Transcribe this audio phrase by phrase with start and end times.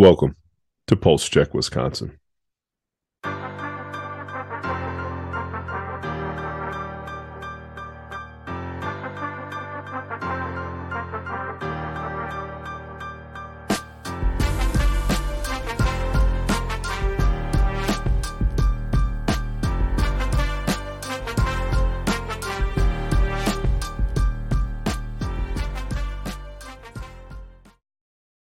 [0.00, 0.36] Welcome
[0.86, 2.20] to Pulse Check Wisconsin.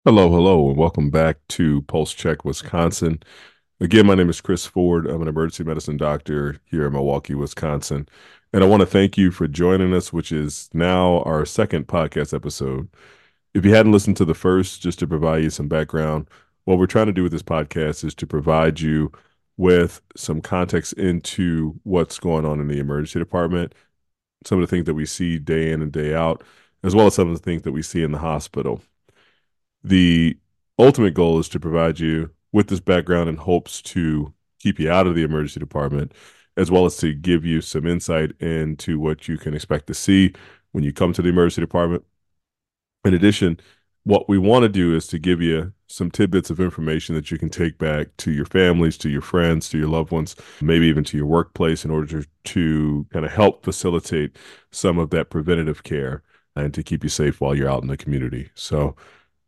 [0.08, 3.24] Hello, hello, and welcome back to Pulse Check Wisconsin.
[3.80, 5.08] Again, my name is Chris Ford.
[5.08, 8.08] I'm an emergency medicine doctor here in Milwaukee, Wisconsin.
[8.54, 12.36] And I want to thank you for joining us, which is now our second podcast
[12.36, 12.88] episode.
[13.56, 16.30] If you hadn't listened to the first, just to provide you some background,
[16.66, 19.12] what we're trying to do with this podcast is to provide you
[19.58, 23.74] with some context into what's going on in the emergency department,
[24.46, 26.44] some of the things that we see day in and day out,
[26.84, 28.84] as well as some of the things that we see in the hospital.
[29.86, 30.36] The
[30.80, 35.06] ultimate goal is to provide you with this background in hopes to keep you out
[35.06, 36.12] of the emergency department,
[36.58, 40.34] as well as to give you some insight into what you can expect to see
[40.72, 42.04] when you come to the emergency department.
[43.04, 43.60] In addition,
[44.06, 47.38] what we want to do is to give you some tidbits of information that you
[47.38, 51.04] can take back to your families, to your friends, to your loved ones, maybe even
[51.04, 54.36] to your workplace in order to, to kind of help facilitate
[54.72, 56.24] some of that preventative care
[56.56, 58.50] and to keep you safe while you're out in the community.
[58.56, 58.96] So,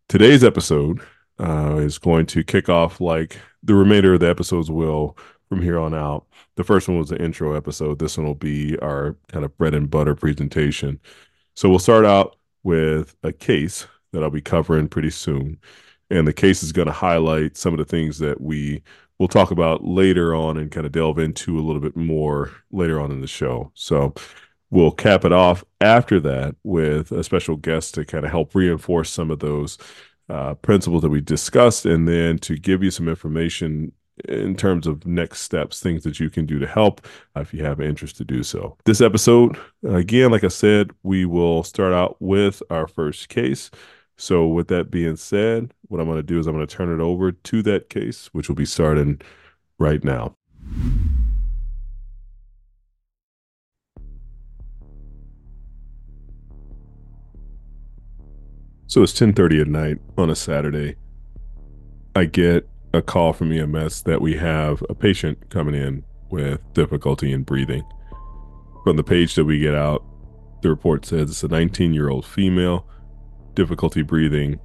[0.10, 1.02] Today's episode
[1.38, 5.18] uh, is going to kick off like the remainder of the episodes will
[5.50, 6.26] from here on out.
[6.56, 8.00] The first one was the intro episode.
[8.00, 11.02] This one will be our kind of bread and butter presentation.
[11.58, 15.60] So we'll start out with a case that I'll be covering pretty soon.
[16.10, 18.84] And the case is going to highlight some of the things that we
[19.20, 22.98] will talk about later on and kind of delve into a little bit more later
[23.02, 23.72] on in the show.
[23.74, 24.14] So
[24.70, 29.10] we'll cap it off after that with a special guest to kind of help reinforce
[29.10, 29.78] some of those
[30.30, 33.92] uh, principles that we discussed and then to give you some information
[34.28, 37.64] in terms of next steps, things that you can do to help uh, if you
[37.64, 38.76] have interest to do so.
[38.86, 39.58] This episode,
[39.88, 43.70] again, like I said, we will start out with our first case.
[44.20, 46.94] So, with that being said, what I'm going to do is I'm going to turn
[46.94, 49.22] it over to that case, which will be starting
[49.78, 50.36] right now.
[58.90, 60.96] So it's 10:30 at night on a Saturday.
[62.16, 67.34] I get a call from EMS that we have a patient coming in with difficulty
[67.34, 67.84] in breathing.
[68.86, 70.06] From the page that we get out,
[70.62, 72.88] the report says it's a 19-year-old female,
[73.56, 74.58] difficulty breathing.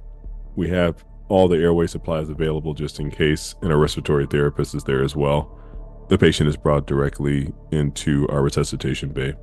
[0.55, 4.85] We have all the airway supplies available just in case, and a respiratory therapist is
[4.85, 5.59] there as well.
[6.07, 9.33] The patient is brought directly into our resuscitation bay.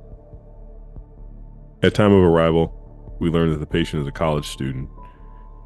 [1.83, 2.80] At time of arrival,
[3.21, 4.89] we learned that the patient is a college student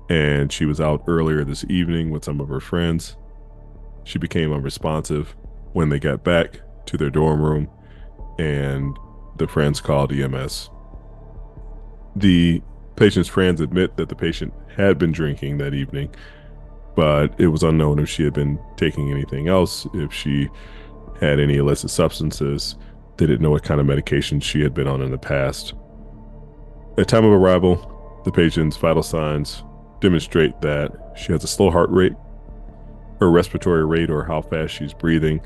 [0.10, 3.16] and she was out earlier this evening with some of her friends.
[4.04, 5.36] She became unresponsive
[5.72, 7.70] when they got back to their dorm room
[8.38, 9.00] and
[9.38, 10.70] the friends called EMS.
[12.18, 12.62] The
[12.98, 16.14] patient's friends admit that the patient had been drinking that evening,
[16.94, 20.50] but it was unknown if she had been taking anything else, if she
[21.22, 22.76] had any illicit substances.
[23.16, 25.74] They didn't know what kind of medication she had been on in the past.
[26.98, 29.64] At time of arrival, the patient's vital signs
[30.00, 32.14] demonstrate that she has a slow heart rate.
[33.20, 35.42] Her respiratory rate, or how fast she's breathing,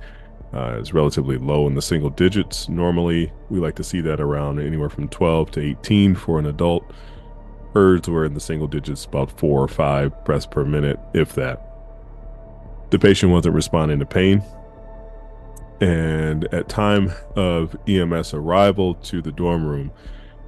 [0.53, 2.69] uh, is relatively low in the single digits.
[2.69, 6.83] Normally, we like to see that around anywhere from 12 to 18 for an adult.
[7.73, 11.65] Hers were in the single digits, about four or five breaths per minute, if that.
[12.91, 14.43] The patient wasn't responding to pain.
[15.81, 19.91] And at time of EMS arrival to the dorm room,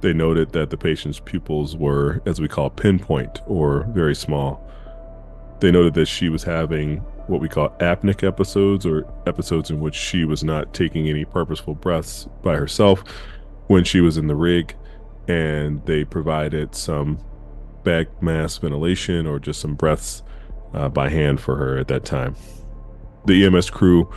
[0.02, 4.68] they noted that the patient's pupils were, as we call, pinpoint or very small.
[5.60, 6.98] They noted that she was having
[7.28, 11.74] what we call apneic episodes or episodes in which she was not taking any purposeful
[11.74, 13.04] breaths by herself
[13.68, 14.74] when she was in the rig,
[15.28, 17.18] and they provided some
[17.84, 20.24] bag mask ventilation or just some breaths
[20.74, 22.34] uh, by hand for her at that time.
[23.26, 24.12] The EMS crew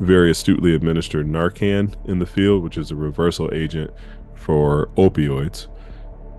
[0.00, 3.90] very astutely administered Narcan in the field, which is a reversal agent
[4.38, 5.66] for opioids.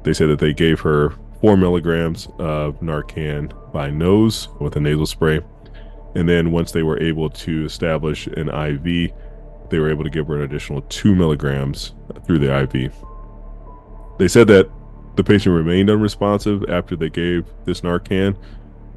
[0.03, 5.05] They said that they gave her four milligrams of Narcan by nose with a nasal
[5.05, 5.41] spray.
[6.15, 9.11] And then once they were able to establish an IV,
[9.69, 11.93] they were able to give her an additional two milligrams
[12.25, 12.93] through the IV.
[14.17, 14.69] They said that
[15.15, 18.35] the patient remained unresponsive after they gave this Narcan.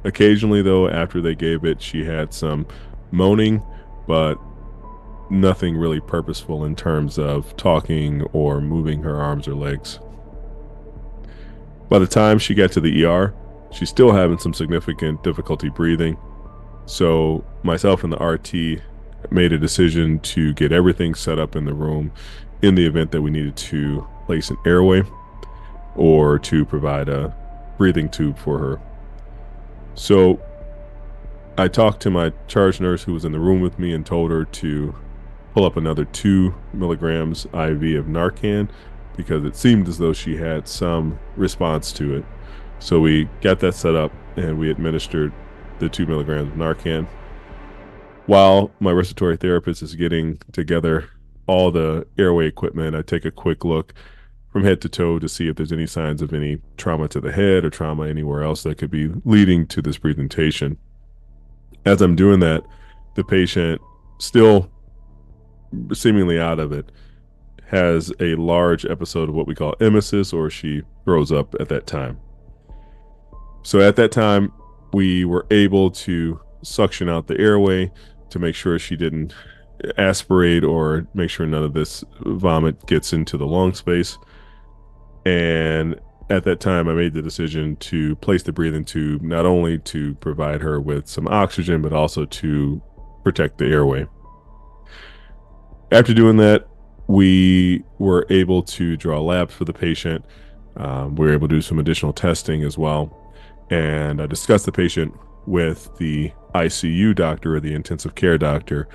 [0.04, 2.66] Occasionally, though, after they gave it, she had some
[3.10, 3.62] moaning,
[4.06, 4.36] but
[5.32, 9.98] nothing really purposeful in terms of talking or moving her arms or legs.
[11.88, 13.34] By the time she got to the ER,
[13.72, 16.18] She's still having some significant difficulty breathing.
[16.84, 18.82] So, myself and the RT
[19.32, 22.12] made a decision to get everything set up in the room
[22.60, 25.02] in the event that we needed to place an airway
[25.96, 27.34] or to provide a
[27.78, 28.80] breathing tube for her.
[29.94, 30.40] So,
[31.56, 34.30] I talked to my charge nurse who was in the room with me and told
[34.30, 34.94] her to
[35.54, 38.68] pull up another two milligrams IV of Narcan
[39.16, 42.24] because it seemed as though she had some response to it.
[42.78, 45.32] So we got that set up and we administered
[45.78, 47.06] the two milligrams of Narcan.
[48.26, 51.10] While my respiratory therapist is getting together
[51.46, 53.92] all the airway equipment, I take a quick look
[54.48, 57.32] from head to toe to see if there's any signs of any trauma to the
[57.32, 60.78] head or trauma anywhere else that could be leading to this presentation.
[61.84, 62.64] As I'm doing that,
[63.16, 63.80] the patient,
[64.18, 64.70] still
[65.92, 66.90] seemingly out of it,
[67.66, 71.86] has a large episode of what we call emesis, or she throws up at that
[71.86, 72.18] time.
[73.62, 74.52] So at that time,
[74.92, 77.90] we were able to suction out the airway
[78.30, 79.34] to make sure she didn't
[79.96, 84.18] aspirate or make sure none of this vomit gets into the lung space.
[85.24, 85.98] And
[86.30, 90.14] at that time, I made the decision to place the breathing tube not only to
[90.16, 92.82] provide her with some oxygen, but also to
[93.24, 94.06] protect the airway.
[95.92, 96.66] After doing that,
[97.06, 100.24] we were able to draw labs for the patient.
[100.74, 103.14] Um, we were able to do some additional testing as well.
[103.70, 105.14] And I discussed the patient
[105.46, 108.88] with the ICU doctor or the intensive care doctor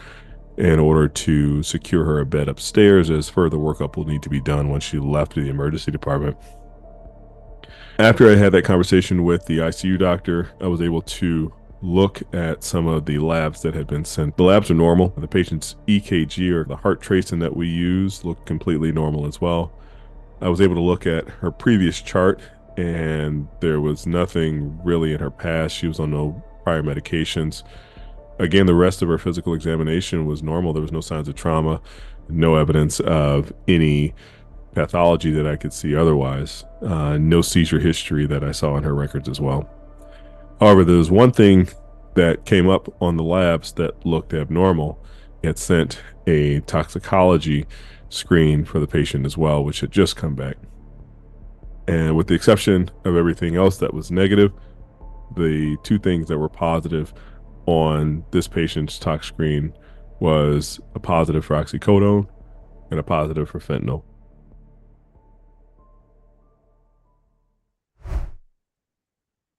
[0.57, 4.41] in order to secure her a bed upstairs, as further workup will need to be
[4.41, 6.35] done once she left the emergency department.
[7.99, 12.63] After I had that conversation with the ICU doctor, I was able to look at
[12.63, 14.37] some of the labs that had been sent.
[14.37, 15.13] The labs are normal.
[15.17, 19.71] The patient's EKG or the heart tracing that we use looked completely normal as well.
[20.41, 22.41] I was able to look at her previous chart
[22.77, 25.75] and there was nothing really in her past.
[25.75, 27.63] She was on no prior medications.
[28.39, 30.73] Again, the rest of her physical examination was normal.
[30.73, 31.81] There was no signs of trauma,
[32.29, 34.13] no evidence of any
[34.73, 38.93] pathology that I could see otherwise, uh, no seizure history that I saw in her
[38.93, 39.67] records as well.
[40.59, 41.69] However, there was one thing
[42.15, 45.03] that came up on the labs that looked abnormal.
[45.43, 47.65] It sent a toxicology
[48.09, 50.57] screen for the patient as well, which had just come back.
[51.87, 54.51] And with the exception of everything else that was negative,
[55.35, 57.13] the two things that were positive
[57.67, 59.73] on this patient's tox screen
[60.19, 62.27] was a positive for oxycodone
[62.89, 64.03] and a positive for fentanyl.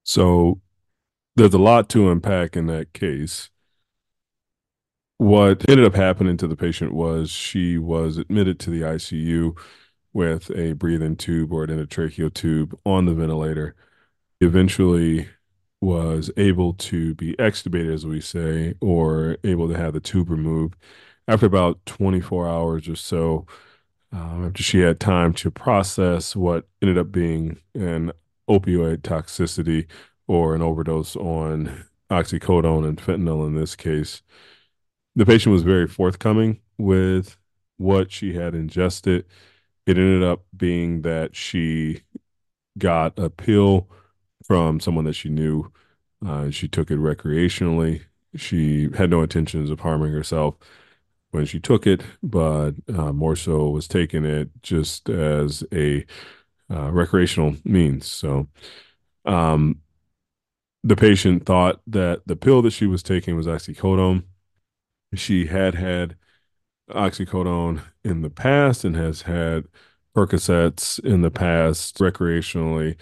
[0.03, 0.61] So
[1.39, 3.49] there's a lot to unpack in that case.
[5.19, 9.57] What ended up happening to the patient was she was admitted to the ICU
[10.13, 13.77] with a breathing tube or an endotracheal tube on the ventilator.
[14.41, 15.29] Eventually
[15.81, 20.77] was able to be extubated, as we say, or able to have the tube removed
[21.29, 23.47] after about 24 hours or so,
[24.13, 28.11] um, after she had time to process what ended up being an
[28.49, 29.87] opioid toxicity
[30.29, 34.23] or an overdose on oxycodone and fentanyl in this case.
[35.17, 37.37] The patient was very forthcoming with
[37.77, 39.25] what she had ingested.
[39.87, 42.03] It ended up being that she
[42.77, 43.89] got a pill
[44.45, 45.73] from someone that she knew.
[46.25, 48.03] Uh, she took it recreationally.
[48.37, 50.57] She had no intentions of harming herself
[51.31, 56.05] when she took it, but uh, more so was taking it just as a
[56.71, 58.07] uh, recreational means.
[58.07, 58.49] So,
[59.25, 59.81] um,
[60.85, 64.25] the patient thought that the pill that she was taking was oxycodone.
[65.15, 66.17] She had had
[66.91, 69.65] oxycodone in the past and has had
[70.15, 72.97] Percocets in the past recreationally.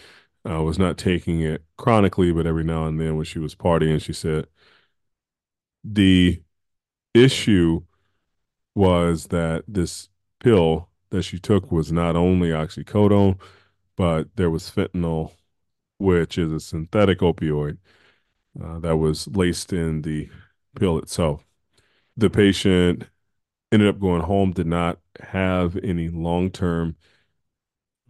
[0.49, 4.00] Uh, was not taking it chronically, but every now and then when she was partying,
[4.00, 4.47] she said
[5.85, 6.42] the
[7.14, 7.83] issue
[8.75, 10.09] was that this
[10.40, 13.38] pill that she took was not only oxycodone,
[13.97, 15.33] but there was fentanyl
[15.99, 17.79] which is a synthetic opioid
[18.62, 20.29] uh, that was laced in the
[20.79, 21.45] pill itself.
[22.17, 23.05] The patient
[23.73, 26.97] ended up going home, did not have any long term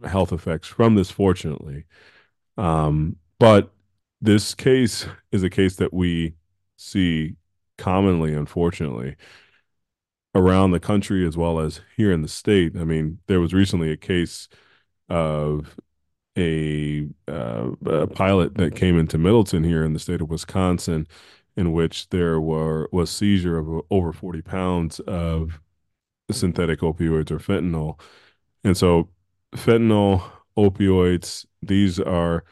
[0.05, 1.85] health effects from this, fortunately.
[2.57, 3.71] Um, but
[4.21, 6.35] this case is a case that we
[6.77, 7.35] see
[7.77, 9.15] commonly, unfortunately,
[10.35, 12.75] around the country as well as here in the state.
[12.77, 14.47] I mean, there was recently a case
[15.09, 15.75] of
[16.37, 21.07] a, uh, a pilot that came into Middleton here in the state of Wisconsin,
[21.55, 25.59] in which there were was seizure of over 40 pounds of
[26.31, 27.99] synthetic opioids or fentanyl.
[28.63, 29.09] And so
[29.55, 30.23] fentanyl,
[30.57, 32.43] opioids, these are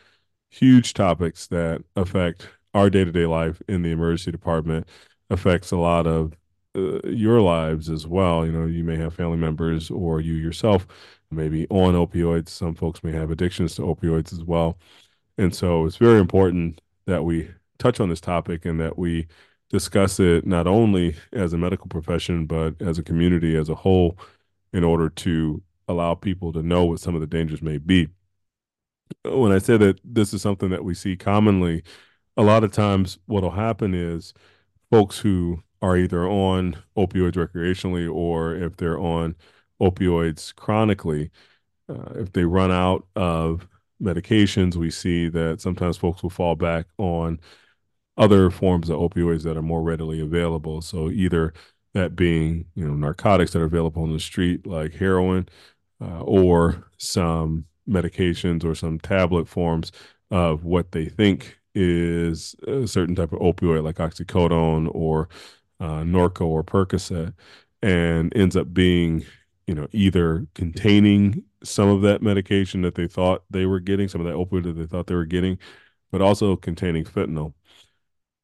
[0.49, 4.87] huge topics that affect our day to day life in the emergency department,
[5.29, 6.33] affects a lot of
[6.75, 8.45] uh, your lives as well.
[8.45, 10.87] You know, you may have family members or you yourself
[11.31, 12.49] maybe on opioids.
[12.49, 14.77] Some folks may have addictions to opioids as well.
[15.37, 19.27] And so it's very important that we touch on this topic and that we
[19.69, 24.17] discuss it not only as a medical profession, but as a community as a whole
[24.73, 28.07] in order to allow people to know what some of the dangers may be.
[29.23, 31.83] When I say that this is something that we see commonly,
[32.37, 34.33] a lot of times what'll happen is
[34.91, 39.35] folks who are either on opioids recreationally or if they're on
[39.81, 41.31] opioids chronically,
[41.89, 43.67] uh, if they run out of
[44.01, 47.39] medications, we see that sometimes folks will fall back on
[48.17, 50.81] other forms of opioids that are more readily available.
[50.81, 51.53] So either
[51.93, 55.47] that being, you know, narcotics that are available on the street like heroin,
[56.01, 59.91] uh, or some medications or some tablet forms
[60.31, 65.29] of what they think is a certain type of opioid like oxycodone or
[65.79, 67.33] uh, Norco or Percocet,
[67.81, 69.25] and ends up being,
[69.67, 74.21] you know, either containing some of that medication that they thought they were getting, some
[74.21, 75.57] of that opioid that they thought they were getting,
[76.11, 77.53] but also containing fentanyl.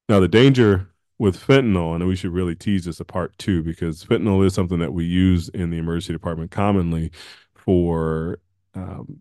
[0.08, 0.88] Now, the danger
[1.18, 4.92] with fentanyl, and we should really tease this apart too, because fentanyl is something that
[4.92, 7.12] we use in the emergency department commonly
[7.54, 8.40] for
[8.74, 9.20] um,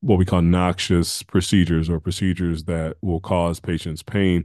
[0.00, 4.44] what we call noxious procedures or procedures that will cause patients pain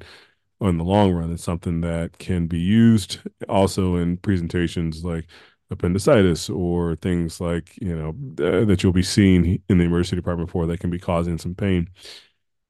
[0.61, 1.33] in the long run.
[1.33, 5.27] It's something that can be used also in presentations like
[5.73, 8.09] appendicitis or things like you know
[8.45, 11.55] uh, that you'll be seeing in the emergency department for that can be causing some
[11.55, 11.89] pain.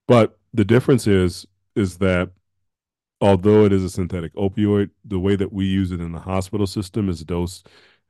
[0.07, 1.45] But the difference is
[1.75, 2.31] is that
[3.22, 6.67] although it is a synthetic opioid, the way that we use it in the hospital
[6.67, 7.67] system is dosed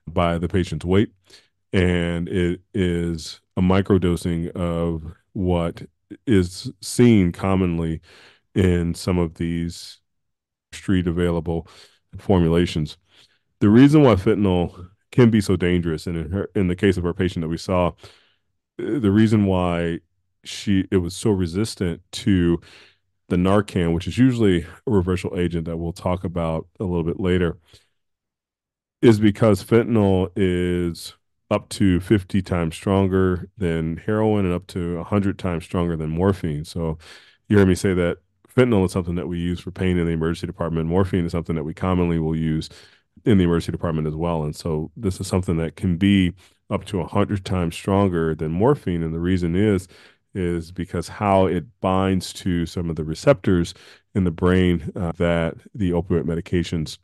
[0.07, 1.11] by the patient's weight,
[1.71, 5.83] and it is a microdosing of what
[6.27, 8.01] is seen commonly
[8.55, 9.99] in some of these
[10.71, 11.67] street available
[12.17, 12.97] formulations.
[13.63, 17.05] The reason why fentanyl can be so dangerous, and in her, in the case of
[17.05, 17.93] our patient that we saw,
[18.77, 20.01] the reason why
[20.43, 22.59] she it was so resistant to
[23.29, 27.21] the Narcan, which is usually a reversal agent that we'll talk about a little bit
[27.21, 27.57] later,
[29.01, 31.13] is because fentanyl is
[31.49, 36.65] up to 50 times stronger than heroin and up to 100 times stronger than morphine.
[36.65, 36.97] So
[37.47, 38.17] you heard me say that
[38.53, 40.89] fentanyl is something that we use for pain in the emergency department.
[40.89, 42.67] Morphine is something that we commonly will use
[43.25, 44.43] in the emergency department as well.
[44.43, 46.33] And so this is something that can be
[46.69, 49.03] up to 100 times stronger than morphine.
[49.03, 49.87] And the reason is,
[50.33, 53.73] is because how it binds to some of the receptors
[54.15, 56.97] in the brain uh, that the opioid medications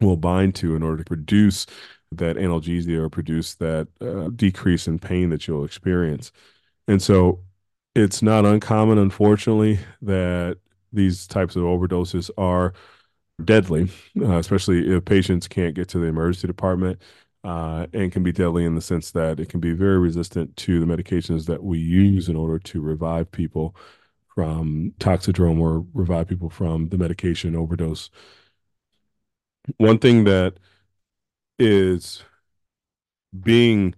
[0.00, 1.66] will bind to in order to produce
[2.12, 6.30] that analgesia or produce that uh, decrease in pain that you'll experience.
[6.86, 7.40] And so
[7.94, 10.58] it's not uncommon, unfortunately, that
[10.92, 12.72] these types of overdoses are
[13.42, 17.00] deadly, uh, especially if patients can't get to the emergency department.
[17.42, 20.80] Uh, and can be deadly in the sense that it can be very resistant to
[20.80, 23.76] the medications that we use in order to revive people
[24.34, 28.08] from toxidrome or revive people from the medication overdose.
[29.76, 30.54] One thing that
[31.58, 32.22] is
[33.42, 33.94] being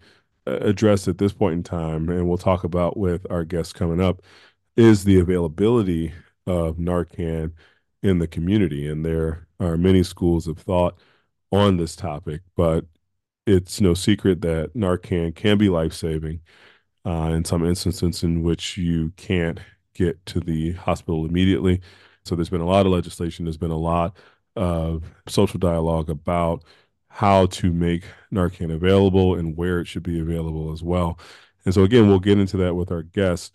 [0.46, 4.00] uh, addressed at this point in time, and we'll talk about with our guests coming
[4.00, 4.22] up,
[4.76, 6.12] is the availability
[6.46, 7.52] of Narcan
[8.02, 8.88] in the community.
[8.88, 10.98] And there are many schools of thought
[11.52, 12.84] on this topic, but
[13.46, 16.40] it's no secret that Narcan can be life saving
[17.04, 19.60] uh, in some instances in which you can't
[19.94, 21.80] get to the hospital immediately.
[22.24, 24.16] So there's been a lot of legislation, there's been a lot
[24.56, 26.64] of social dialogue about
[27.08, 31.18] how to make Narcan available and where it should be available as well.
[31.64, 33.52] And so, again, we'll get into that with our guests.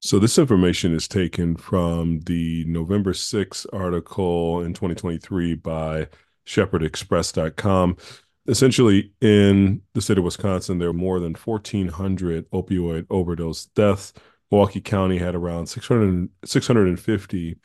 [0.00, 6.08] So, this information is taken from the November 6th article in 2023 by
[6.46, 7.96] shepherdexpress.com.
[8.46, 14.12] Essentially, in the state of Wisconsin, there are more than 1,400 opioid overdose deaths.
[14.50, 17.58] Milwaukee County had around 600, 650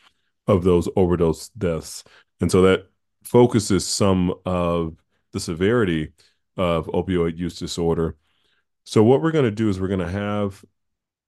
[0.47, 2.03] of those overdose deaths.
[2.39, 2.87] And so that
[3.23, 4.95] focuses some of
[5.33, 6.13] the severity
[6.57, 8.15] of opioid use disorder.
[8.85, 10.63] So, what we're going to do is we're going to have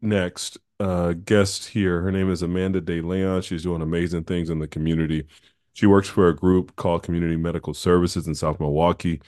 [0.01, 2.01] next uh, guest here.
[2.01, 3.42] Her name is Amanda De Leon.
[3.42, 5.25] She's doing amazing things in the community.
[5.74, 9.22] She works for a group called Community Medical Services in South Milwaukee.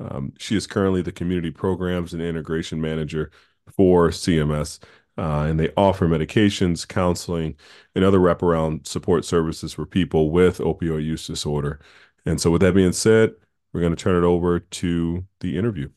[0.00, 3.30] Um, she is currently the community programs and integration manager
[3.76, 4.80] for CMS,
[5.18, 7.56] uh, and they offer medications, counseling,
[7.94, 11.80] and other wraparound support services for people with opioid use disorder.
[12.26, 13.34] And so, with that being said,
[13.72, 15.90] we're going to turn it over to the interview.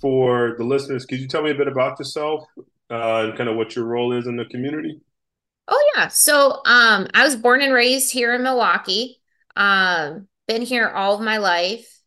[0.00, 2.44] For the listeners, could you tell me a bit about yourself?
[2.90, 5.00] uh, and kind of what your role is in the community?
[5.66, 6.08] Oh yeah.
[6.08, 9.20] So um I was born and raised here in Milwaukee.
[9.56, 12.00] Um been here all of my life.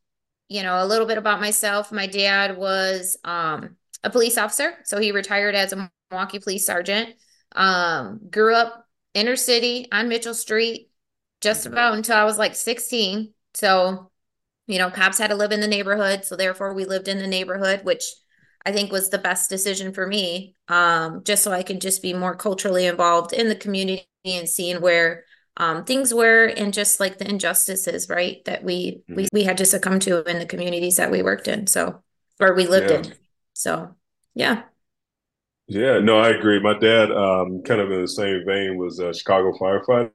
[0.50, 1.91] You know, a little bit about myself.
[1.91, 7.15] My dad was um a police officer, so he retired as a Milwaukee police sergeant.
[7.55, 10.89] Um grew up inner city on Mitchell Street
[11.41, 13.33] just about until I was like 16.
[13.53, 14.11] So,
[14.68, 17.27] you know, cops had to live in the neighborhood, so therefore we lived in the
[17.27, 18.03] neighborhood, which
[18.65, 22.13] I think was the best decision for me, um, just so I can just be
[22.13, 25.25] more culturally involved in the community and seeing where
[25.58, 29.65] um, things were and just like the injustices, right, that we we we had to
[29.65, 31.68] succumb to in the communities that we worked in.
[31.68, 32.01] So,
[32.39, 32.98] or we lived yeah.
[32.98, 33.13] in.
[33.53, 33.96] So,
[34.34, 34.63] yeah.
[35.71, 36.59] Yeah, no, I agree.
[36.59, 40.11] My dad, um, kind of in the same vein, was a Chicago firefighter.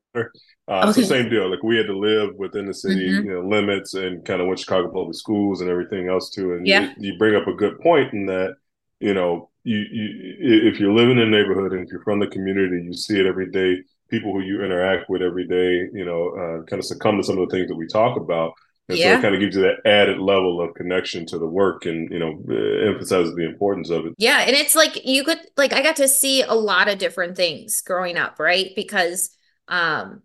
[0.68, 1.00] Uh, okay.
[1.00, 1.48] So same deal.
[1.50, 3.26] Like we had to live within the city, mm-hmm.
[3.26, 6.52] you know, limits, and kind of went Chicago public schools and everything else too.
[6.52, 6.92] And yeah.
[6.98, 8.56] you, you bring up a good point in that,
[9.00, 12.26] you know, you, you if you're living in a neighborhood and if you're from the
[12.26, 13.82] community, you see it every day.
[14.10, 17.38] People who you interact with every day, you know, uh, kind of succumb to some
[17.38, 18.52] of the things that we talk about.
[18.88, 19.14] And yeah.
[19.14, 22.11] so it kind of gives you that added level of connection to the work and,
[22.11, 22.40] you know,
[22.87, 24.14] emphasizes the importance of it.
[24.16, 24.45] Yeah.
[24.47, 27.81] And it's like you could, like, I got to see a lot of different things
[27.81, 28.71] growing up, right?
[28.76, 29.31] Because,
[29.69, 30.23] um,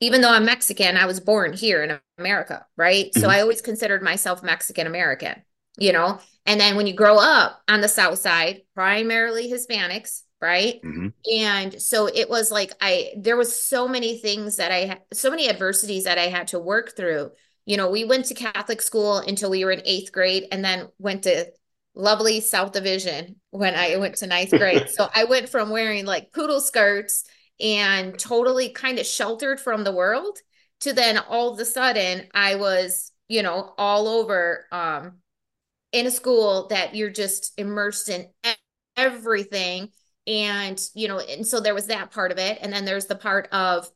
[0.00, 3.06] even though I'm Mexican, I was born here in America, right?
[3.06, 3.20] Mm-hmm.
[3.20, 5.42] So I always considered myself Mexican American,
[5.78, 6.18] you know?
[6.44, 10.82] And then when you grow up on the South side, primarily Hispanics, right?
[10.82, 11.08] Mm-hmm.
[11.38, 15.30] And so it was like I there was so many things that I had so
[15.30, 17.30] many adversities that I had to work through
[17.64, 20.88] you know, we went to Catholic school until we were in eighth grade and then
[20.98, 21.46] went to
[21.94, 24.88] lovely South Division when I went to ninth grade.
[24.90, 27.24] so I went from wearing like poodle skirts
[27.60, 30.38] and totally kind of sheltered from the world
[30.80, 35.18] to then all of a sudden I was, you know, all over um
[35.92, 38.26] in a school that you're just immersed in
[38.96, 39.90] everything
[40.26, 43.16] and you know and so there was that part of it and then there's the
[43.16, 43.90] part of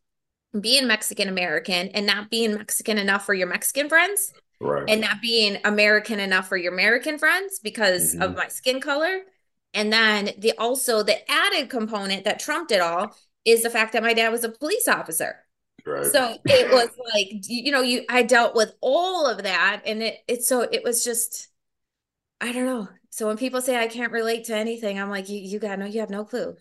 [0.61, 4.33] being Mexican American and not being Mexican enough for your Mexican friends.
[4.61, 4.89] Right.
[4.89, 8.23] And not being American enough for your American friends because mm-hmm.
[8.23, 9.21] of my skin color.
[9.75, 13.15] And then the also the added component that trumped it all
[13.45, 15.37] is the fact that my dad was a police officer.
[15.85, 16.07] Right.
[16.07, 20.19] So it was like you know you I dealt with all of that and it
[20.27, 21.49] it so it was just
[22.41, 22.89] I don't know.
[23.11, 25.85] So when people say I can't relate to anything, I'm like you you got no
[25.85, 26.57] you have no clue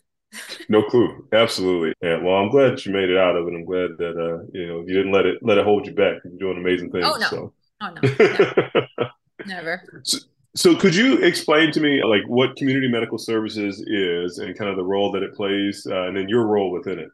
[0.70, 1.28] no clue.
[1.32, 1.94] Absolutely.
[2.02, 2.22] Yeah.
[2.22, 3.54] Well, I'm glad you made it out of it.
[3.54, 6.18] I'm glad that uh, you know, you didn't let it let it hold you back.
[6.24, 7.06] You're doing amazing things.
[7.08, 7.28] Oh no.
[7.28, 7.54] So.
[7.82, 8.02] Oh no.
[8.02, 8.90] Never.
[9.46, 10.04] Never.
[10.04, 10.18] So,
[10.56, 14.78] so could you explain to me like what community medical services is and kind of
[14.78, 17.10] the role that it plays uh, and then your role within it?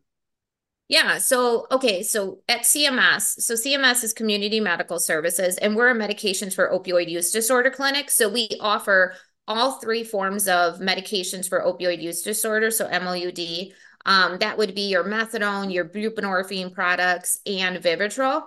[0.87, 1.17] Yeah.
[1.17, 2.03] So, okay.
[2.03, 7.09] So at CMS, so CMS is Community Medical Services, and we're a medications for opioid
[7.09, 8.11] use disorder clinic.
[8.11, 9.15] So we offer
[9.51, 13.73] all three forms of medications for opioid use disorder, so MOUD.
[14.05, 18.43] Um, that would be your methadone, your buprenorphine products, and Vivitrol.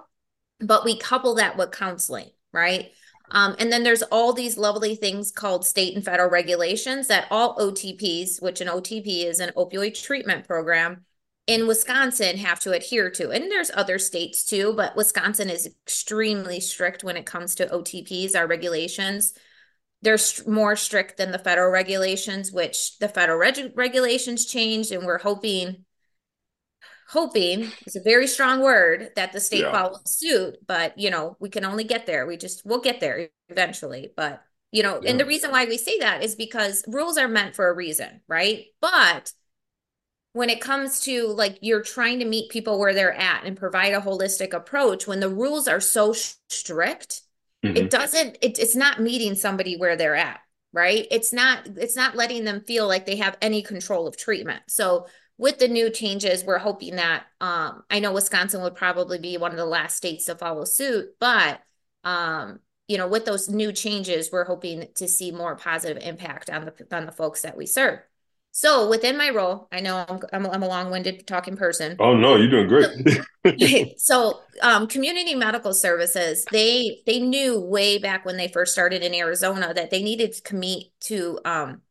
[0.60, 2.90] But we couple that with counseling, right?
[3.30, 7.56] Um, and then there's all these lovely things called state and federal regulations that all
[7.56, 11.04] OTPs, which an OTP is an opioid treatment program,
[11.46, 13.30] in Wisconsin have to adhere to.
[13.30, 18.34] And there's other states too, but Wisconsin is extremely strict when it comes to OTPs,
[18.34, 19.34] our regulations
[20.04, 25.04] they're st- more strict than the federal regulations, which the federal reg- regulations changed, and
[25.04, 25.84] we're hoping
[27.08, 29.70] hoping is a very strong word that the state yeah.
[29.70, 33.28] follows suit but you know we can only get there we just we'll get there
[33.50, 35.10] eventually but you know yeah.
[35.10, 38.22] and the reason why we say that is because rules are meant for a reason
[38.26, 39.32] right but
[40.32, 43.92] when it comes to like you're trying to meet people where they're at and provide
[43.92, 46.14] a holistic approach when the rules are so
[46.48, 47.20] strict
[47.64, 47.76] mm-hmm.
[47.76, 50.40] it doesn't it, it's not meeting somebody where they're at
[50.72, 51.06] right?
[51.12, 54.62] It's not it's not letting them feel like they have any control of treatment.
[54.66, 55.06] So
[55.38, 59.50] with the new changes we're hoping that um i know wisconsin would probably be one
[59.50, 61.60] of the last states to follow suit but
[62.04, 66.64] um you know with those new changes we're hoping to see more positive impact on
[66.64, 67.98] the on the folks that we serve
[68.56, 71.96] so within my role, I know I'm, I'm, I'm a long-winded talking person.
[71.98, 73.98] Oh no, you're doing great.
[74.00, 79.12] so um, community medical services, they they knew way back when they first started in
[79.12, 81.82] Arizona that they needed to commit to um,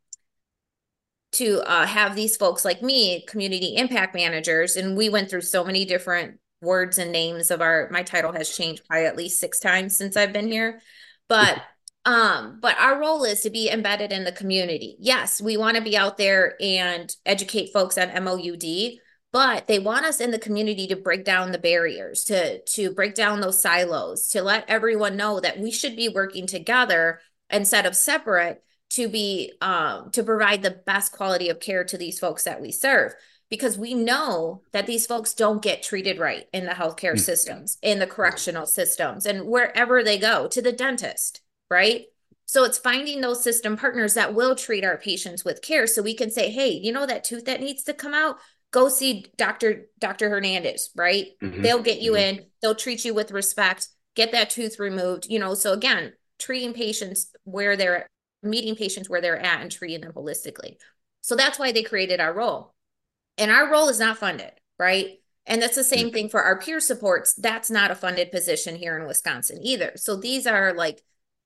[1.34, 5.65] to uh, have these folks like me, community impact managers, and we went through so
[5.65, 7.89] many different words and names of our.
[7.91, 10.82] My title has changed probably at least six times since I've been here,
[11.28, 11.62] but.
[12.05, 14.97] Um, but our role is to be embedded in the community.
[14.99, 18.99] Yes, we want to be out there and educate folks on MOUD,
[19.31, 23.15] but they want us in the community to break down the barriers, to to break
[23.15, 27.95] down those silos, to let everyone know that we should be working together instead of
[27.95, 28.61] separate
[28.91, 32.71] to be um to provide the best quality of care to these folks that we
[32.71, 33.13] serve
[33.49, 37.17] because we know that these folks don't get treated right in the healthcare mm-hmm.
[37.17, 41.41] systems, in the correctional systems, and wherever they go to the dentist,
[41.73, 42.05] right?
[42.45, 46.13] So it's finding those system partners that will treat our patients with care so we
[46.13, 48.38] can say, hey, you know that tooth that needs to come out?
[48.71, 49.88] Go see Dr.
[49.99, 50.29] Dr.
[50.29, 51.27] Hernandez, right?
[51.41, 51.62] Mm-hmm.
[51.62, 52.39] They'll get you mm-hmm.
[52.39, 55.55] in, they'll treat you with respect, get that tooth removed, you know.
[55.55, 58.07] So again, treating patients where they're
[58.43, 60.75] meeting patients where they're at and treating them holistically.
[61.21, 62.73] So that's why they created our role.
[63.38, 65.19] And our role is not funded, right?
[65.45, 66.13] And that's the same mm-hmm.
[66.13, 67.33] thing for our peer supports.
[67.33, 69.93] That's not a funded position here in Wisconsin either.
[69.95, 71.01] So these are like,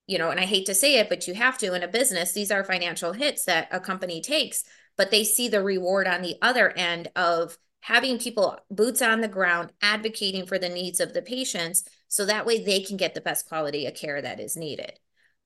[0.08, 2.34] you know, and I hate to say it, but you have to in a business,
[2.34, 4.64] these are financial hits that a company takes,
[4.96, 9.28] but they see the reward on the other end of having people boots on the
[9.28, 13.22] ground advocating for the needs of the patients so that way they can get the
[13.22, 14.94] best quality of care that is needed.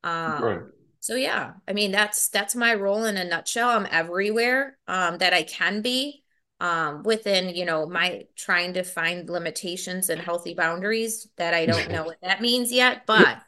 [0.04, 0.62] Um, right.
[1.00, 3.70] so yeah i mean that's that's my role in a nutshell.
[3.70, 6.21] I'm everywhere um, that i can be
[6.62, 11.90] um, within you know my trying to find limitations and healthy boundaries that i don't
[11.90, 13.42] know what that means yet but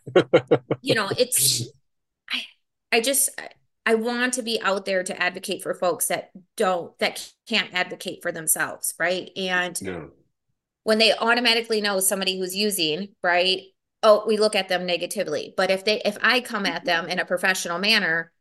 [0.81, 1.69] you know it's
[2.31, 2.41] i
[2.91, 3.29] i just
[3.85, 8.23] i want to be out there to advocate for folks that don't that can't advocate
[8.23, 9.29] for themselves right?
[9.37, 9.79] And
[10.81, 13.61] when they automatically know somebody who's using right
[14.01, 15.53] oh we look at them negatively.
[15.55, 18.32] But if they if i come at them in a professional manner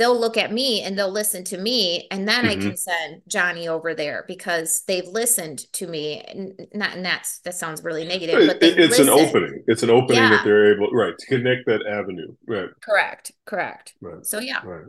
[0.00, 2.60] they'll look at me and they'll listen to me and then mm-hmm.
[2.60, 7.38] i can send johnny over there because they've listened to me and not and that's
[7.40, 9.08] that sounds really negative but it's listened.
[9.08, 9.64] an opening.
[9.66, 10.30] It's an opening yeah.
[10.30, 12.34] that they're able right to connect that avenue.
[12.46, 12.68] Right.
[12.80, 13.32] Correct.
[13.44, 13.94] Correct.
[14.00, 14.24] Right.
[14.24, 14.62] So yeah.
[14.64, 14.86] Right.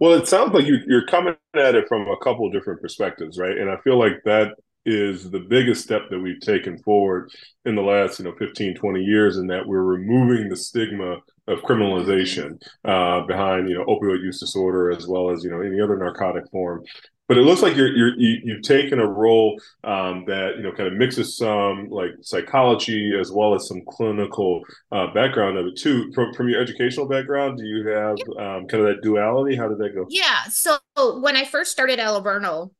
[0.00, 3.38] Well it sounds like you, you're coming at it from a couple of different perspectives
[3.38, 3.56] right?
[3.56, 7.30] And i feel like that is the biggest step that we've taken forward
[7.64, 11.18] in the last you know 15 20 years in that we're removing the stigma
[11.48, 15.80] of criminalization uh, behind you know opioid use disorder as well as you know any
[15.80, 16.82] other narcotic form
[17.28, 20.72] but it looks like you're, you're you, have taken a role um, that you know
[20.72, 25.78] kind of mixes some like psychology as well as some clinical uh, background of it
[25.78, 26.12] too.
[26.12, 29.56] From from your educational background, do you have um, kind of that duality?
[29.56, 30.04] How did that go?
[30.10, 30.42] Yeah.
[30.50, 30.76] So
[31.20, 32.70] when I first started at Alverno,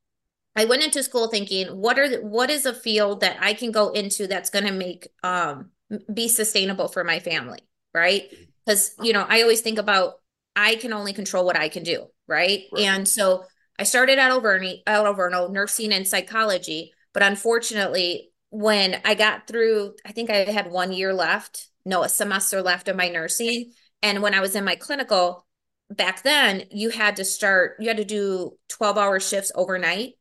[0.55, 3.73] I went into school thinking, what are the, what is a field that I can
[3.73, 5.71] go into that's going to make um
[6.12, 7.61] be sustainable for my family,
[7.95, 8.25] right?
[8.65, 10.15] Because you know, I always think about
[10.55, 12.65] I can only control what I can do, right?
[12.73, 12.83] right.
[12.83, 13.45] And so
[13.79, 19.95] I started at Alverno, at Alverno, nursing and psychology, but unfortunately, when I got through,
[20.05, 24.23] I think I had one year left, no, a semester left of my nursing, and
[24.23, 25.47] when I was in my clinical
[25.91, 30.15] back then, you had to start, you had to do 12 hour shifts overnight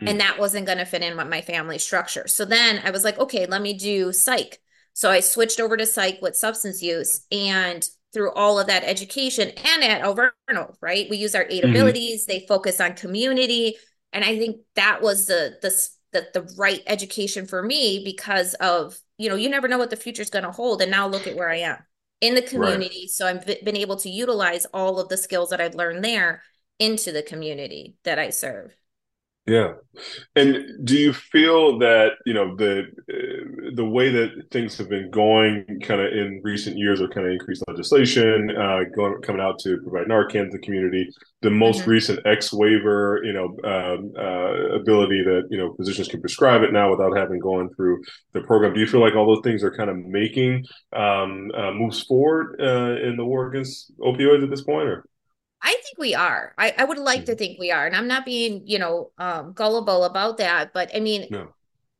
[0.00, 0.18] and mm.
[0.18, 2.28] that wasn't going to fit in with my family structure.
[2.28, 4.58] So then I was like, okay, let me do psych.
[4.92, 9.50] So I switched over to psych with substance use and through all of that education
[9.50, 11.08] and at Alverno, right?
[11.10, 11.70] We use our 8 mm-hmm.
[11.70, 13.76] abilities, they focus on community.
[14.12, 15.70] And I think that was the the
[16.12, 19.96] the, the right education for me because of, you know, you never know what the
[19.96, 20.80] future is going to hold.
[20.80, 21.76] And now look at where I am
[22.20, 23.02] in the community.
[23.02, 23.10] Right.
[23.10, 26.42] So I've been able to utilize all of the skills that I've learned there
[26.78, 28.74] into the community that I serve.
[29.48, 29.72] Yeah,
[30.36, 35.10] and do you feel that you know the uh, the way that things have been
[35.10, 39.58] going, kind of in recent years, or kind of increased legislation uh, going coming out
[39.60, 41.08] to provide Narcan to the community,
[41.40, 41.92] the most mm-hmm.
[41.92, 46.72] recent X waiver, you know, um, uh, ability that you know physicians can prescribe it
[46.72, 48.02] now without having gone through
[48.34, 48.74] the program.
[48.74, 52.60] Do you feel like all those things are kind of making um, uh, moves forward
[52.60, 55.04] uh, in the war against opioids at this point, or?
[55.60, 56.54] I think we are.
[56.56, 57.38] I, I would like to mm-hmm.
[57.38, 57.86] think we are.
[57.86, 60.72] And I'm not being, you know, um, gullible about that.
[60.72, 61.48] But I mean, no.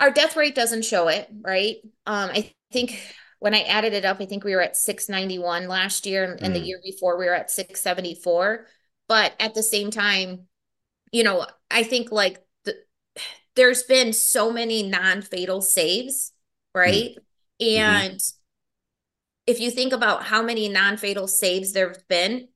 [0.01, 1.77] our death rate doesn't show it, right?
[2.07, 3.01] Um, I think
[3.41, 6.25] when I added it up, I think we were at 691 last year.
[6.25, 6.45] And, mm.
[6.45, 6.67] and the mm.
[6.67, 8.67] year before, we were at 674.
[9.09, 10.47] But at the same time,
[11.13, 12.77] you know, I think like the,
[13.57, 16.33] there's been so many non fatal saves,
[16.75, 17.17] right?
[17.61, 17.79] Mm.
[17.79, 18.39] And mm-hmm.
[19.47, 22.49] if you think about how many non fatal saves there have been,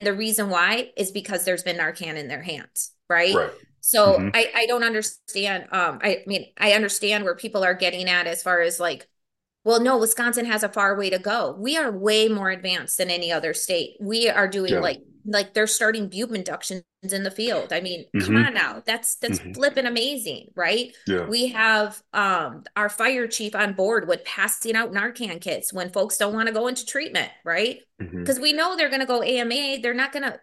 [0.00, 3.34] the reason why is because there's been Narcan in their hands, right?
[3.34, 3.50] right.
[3.80, 4.28] So mm-hmm.
[4.34, 5.64] I, I don't understand.
[5.72, 9.08] Um, I mean, I understand where people are getting at as far as like,
[9.64, 11.56] well, no, Wisconsin has a far way to go.
[11.58, 13.96] We are way more advanced than any other state.
[14.00, 14.80] We are doing yeah.
[14.80, 17.72] like like they're starting bube inductions in the field.
[17.72, 18.24] I mean, mm-hmm.
[18.24, 18.82] come on now.
[18.86, 19.52] That's that's mm-hmm.
[19.52, 20.94] flipping amazing, right?
[21.06, 21.26] Yeah.
[21.26, 26.16] We have um our fire chief on board with passing out Narcan kits when folks
[26.16, 27.80] don't want to go into treatment, right?
[27.98, 28.42] Because mm-hmm.
[28.42, 30.40] we know they're gonna go AMA, they're not gonna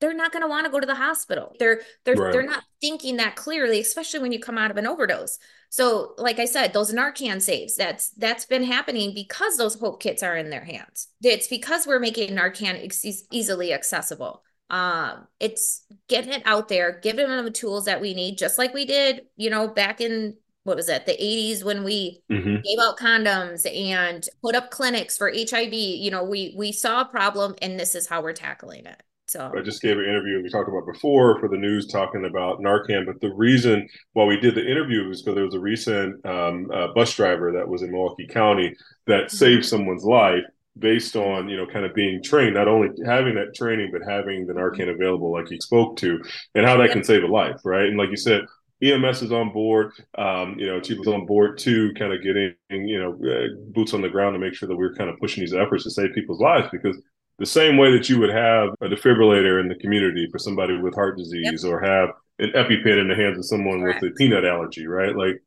[0.00, 1.54] they're not going to want to go to the hospital.
[1.58, 2.32] They're they're Right.
[2.32, 5.38] they're not thinking that clearly, especially when you come out of an overdose.
[5.70, 10.22] So, like I said, those Narcan saves, that's that's been happening because those hope kits
[10.22, 11.08] are in their hands.
[11.22, 14.42] It's because we're making Narcan ex- easily accessible.
[14.68, 18.74] Um, it's getting it out there, giving them the tools that we need, just like
[18.74, 22.78] we did, you know, back in what was it, the 80s when we hmm gave
[22.80, 25.96] out condoms and put up clinics for HIV.
[25.96, 29.02] You know, we we saw a problem and this is how we're tackling it.
[29.28, 32.60] So I just gave an interview we talked about before for the news talking about
[32.60, 36.24] Narcan, but the reason why we did the interview was because there was a recent
[36.24, 38.74] um, uh, bus driver that was in Milwaukee County
[39.06, 40.44] that saved someone's life
[40.78, 44.46] based on you know kind of being trained, not only having that training but having
[44.46, 46.22] the Narcan available, like you spoke to,
[46.54, 47.86] and how that can save a life, right?
[47.86, 48.42] And like you said.
[48.82, 49.90] EMS is on board.
[50.18, 53.94] Um, you know, Chief was on board too, kind of getting you know uh, boots
[53.94, 56.12] on the ground to make sure that we're kind of pushing these efforts to save
[56.14, 57.00] people's lives because
[57.38, 60.94] the same way that you would have a defibrillator in the community for somebody with
[60.94, 64.02] heart disease or have an EpiPen in the hands of someone Correct.
[64.02, 65.14] with a peanut allergy, right?
[65.14, 65.42] Like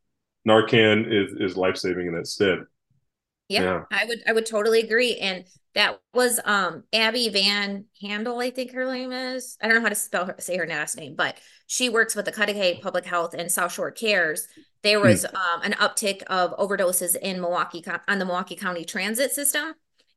[0.48, 2.60] Narcan is is life saving in that stead.
[3.48, 3.84] Yeah, Yeah.
[3.92, 5.18] I would I would totally agree.
[5.18, 9.58] And that was um Abby Van Handel, I think her name is.
[9.62, 12.26] I don't know how to spell her, say her last name, but she works with
[12.26, 14.48] the Cudahy Public Health and South Shore Cares.
[14.84, 19.74] There was um an uptick of overdoses in Milwaukee on the Milwaukee County Transit System.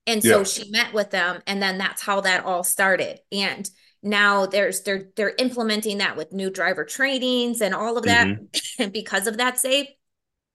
[0.06, 0.44] And so Yeah.
[0.44, 3.20] she met with them and then that's how that all started.
[3.30, 3.68] And
[4.02, 8.88] now there's they're they're implementing that with new driver trainings and all of that mm-hmm.
[8.92, 9.86] because of that save.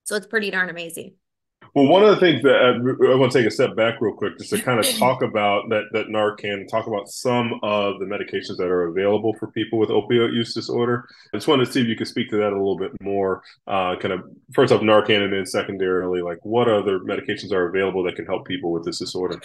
[0.03, 1.15] So it's pretty darn amazing.
[1.77, 4.15] Well, one of the things that I, I want to take a step back real
[4.15, 8.05] quick, just to kind of talk about that that Narcan, talk about some of the
[8.05, 11.07] medications that are available for people with opioid use disorder.
[11.31, 13.43] I just wanted to see if you could speak to that a little bit more.
[13.67, 14.21] Uh, kind of
[14.55, 18.47] first off Narcan, and then secondarily, like what other medications are available that can help
[18.47, 19.39] people with this disorder?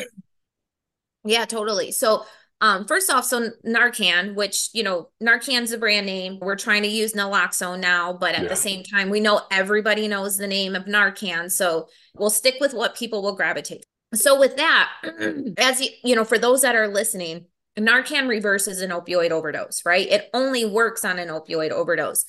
[1.25, 1.92] Yeah, totally.
[1.92, 2.25] So,
[2.62, 6.38] um, first off, so Narcan, which, you know, Narcan's a brand name.
[6.40, 8.48] We're trying to use naloxone now, but at Yeah.
[8.48, 11.51] the same time, we know everybody knows the name of Narcan.
[11.51, 13.85] So we'll stick with what people will gravitate.
[14.14, 14.90] So with that,
[15.59, 17.46] as you, you know, for those that are listening,
[17.77, 20.07] Narcan reverses an opioid overdose, right?
[20.09, 22.25] It only works on an opioid overdose.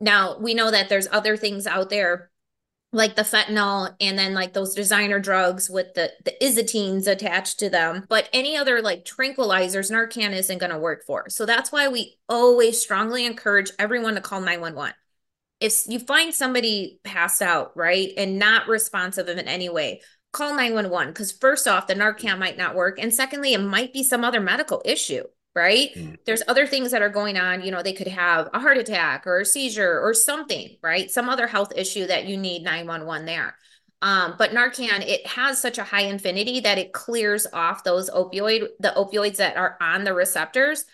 [0.00, 2.30] Now, we know that there's other things out there
[2.96, 7.68] like the fentanyl and then like those designer drugs with the the isotines attached to
[7.68, 8.06] them.
[8.08, 11.28] But any other like tranquilizers narcan isn't going to work for.
[11.28, 14.94] So that's why we always strongly encourage everyone to call 911
[15.60, 21.12] if you find somebody passed out right and not responsive in any way call 911
[21.12, 24.40] because first off the narcan might not work and secondly it might be some other
[24.40, 25.22] medical issue
[25.56, 26.16] right Mm.
[26.26, 29.26] there's other things that are going on you know they could have a heart attack
[29.26, 33.56] or a seizure or something right some other health issue that you need 911 there
[34.02, 38.68] um, but narcan it has such a high infinity that it clears off those opioid
[38.78, 40.84] the opioids that are on the receptors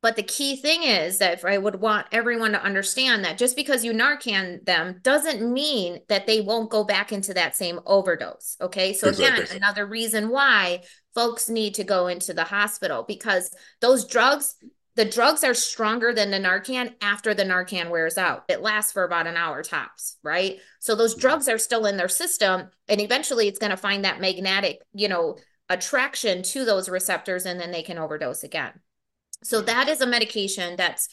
[0.00, 3.84] but the key thing is that I would want everyone to understand that just because
[3.84, 8.56] you Narcan them doesn't mean that they won't go back into that same overdose.
[8.60, 8.92] Okay.
[8.92, 10.82] So, again, another reason why
[11.18, 13.50] folks need to go into the hospital because
[13.80, 14.54] those drugs,
[14.94, 18.44] the drugs are stronger than the Narcan after the Narcan wears out.
[18.48, 20.58] It lasts for about an hour tops, right?
[20.78, 24.20] So, those drugs are still in their system and eventually it's going to find that
[24.20, 28.74] magnetic, you know, attraction to those receptors and then they can overdose again.
[29.42, 31.08] So that is a medication that's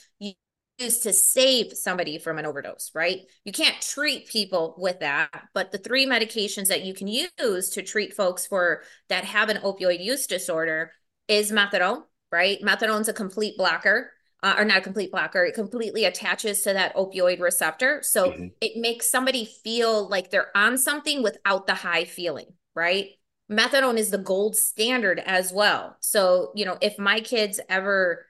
[0.78, 3.22] used to save somebody from an overdose, right?
[3.44, 7.82] You can't treat people with that, but the three medications that you can use to
[7.82, 10.92] treat folks for that have an opioid use disorder
[11.28, 12.62] is methadone, right?
[12.62, 14.12] Methadone's a complete blocker.
[14.44, 18.02] Uh, or not a complete blocker, it completely attaches to that opioid receptor.
[18.04, 18.52] So Mhm.
[18.62, 23.10] it makes somebody feel like they're on something without the high feeling, right?
[23.50, 25.98] methadone is the gold standard as well.
[26.00, 28.26] So, you know, if my kids ever,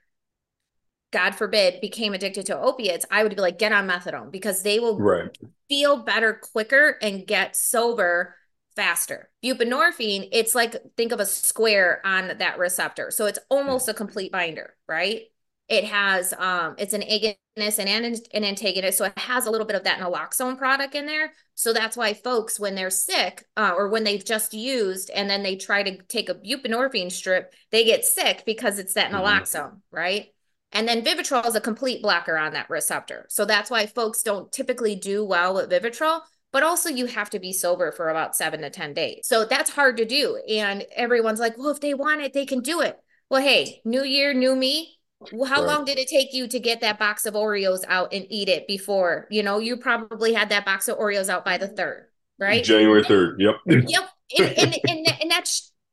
[1.12, 4.78] God forbid, became addicted to opiates, I would be like, get on methadone because they
[4.80, 5.36] will Right.
[5.68, 8.36] feel better quicker and get sober
[8.76, 9.30] faster.
[9.44, 13.10] Buprenorphine, it's like think of a square on that receptor.
[13.10, 15.22] So it's almost a complete binder, right?
[15.68, 19.66] It has um it's an agonist and an, an antagonist, so it has a little
[19.66, 21.32] bit of that naloxone product in there.
[21.54, 25.42] So that's why folks, when they're sick uh, or when they've just used and then
[25.42, 29.16] they try to take a buprenorphine strip, they get sick because it's that Mhm.
[29.16, 30.28] naloxone, right?
[30.72, 33.26] And then Vivitrol is a complete blocker on that receptor.
[33.28, 36.20] So that's why folks don't typically do well with Vivitrol,
[36.52, 39.20] but also you have to be sober for about seven to 10 days.
[39.24, 40.40] So that's hard to do.
[40.48, 42.98] And everyone's like, well, if they want it, they can do it.
[43.30, 44.98] Well, hey, new year, new me.
[45.32, 45.66] Well, how Right.
[45.66, 48.66] long did it take you to get that box of Oreos out and eat it
[48.66, 49.26] before?
[49.30, 52.06] You know, you probably had that box of Oreos out by the third,
[52.38, 52.62] right?
[52.64, 53.36] January 3rd.
[53.38, 53.54] Yep.
[53.66, 54.08] Yep.
[54.36, 55.48] And and and, and that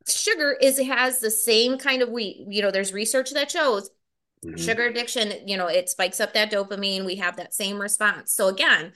[0.08, 2.46] sugar is has the same kind of wheat.
[2.50, 3.92] You know, there's research that shows
[4.46, 4.58] Mm-hmm.
[4.58, 7.06] Sugar addiction, you know, it spikes up that dopamine.
[7.06, 8.34] We have that same response.
[8.34, 8.94] So again,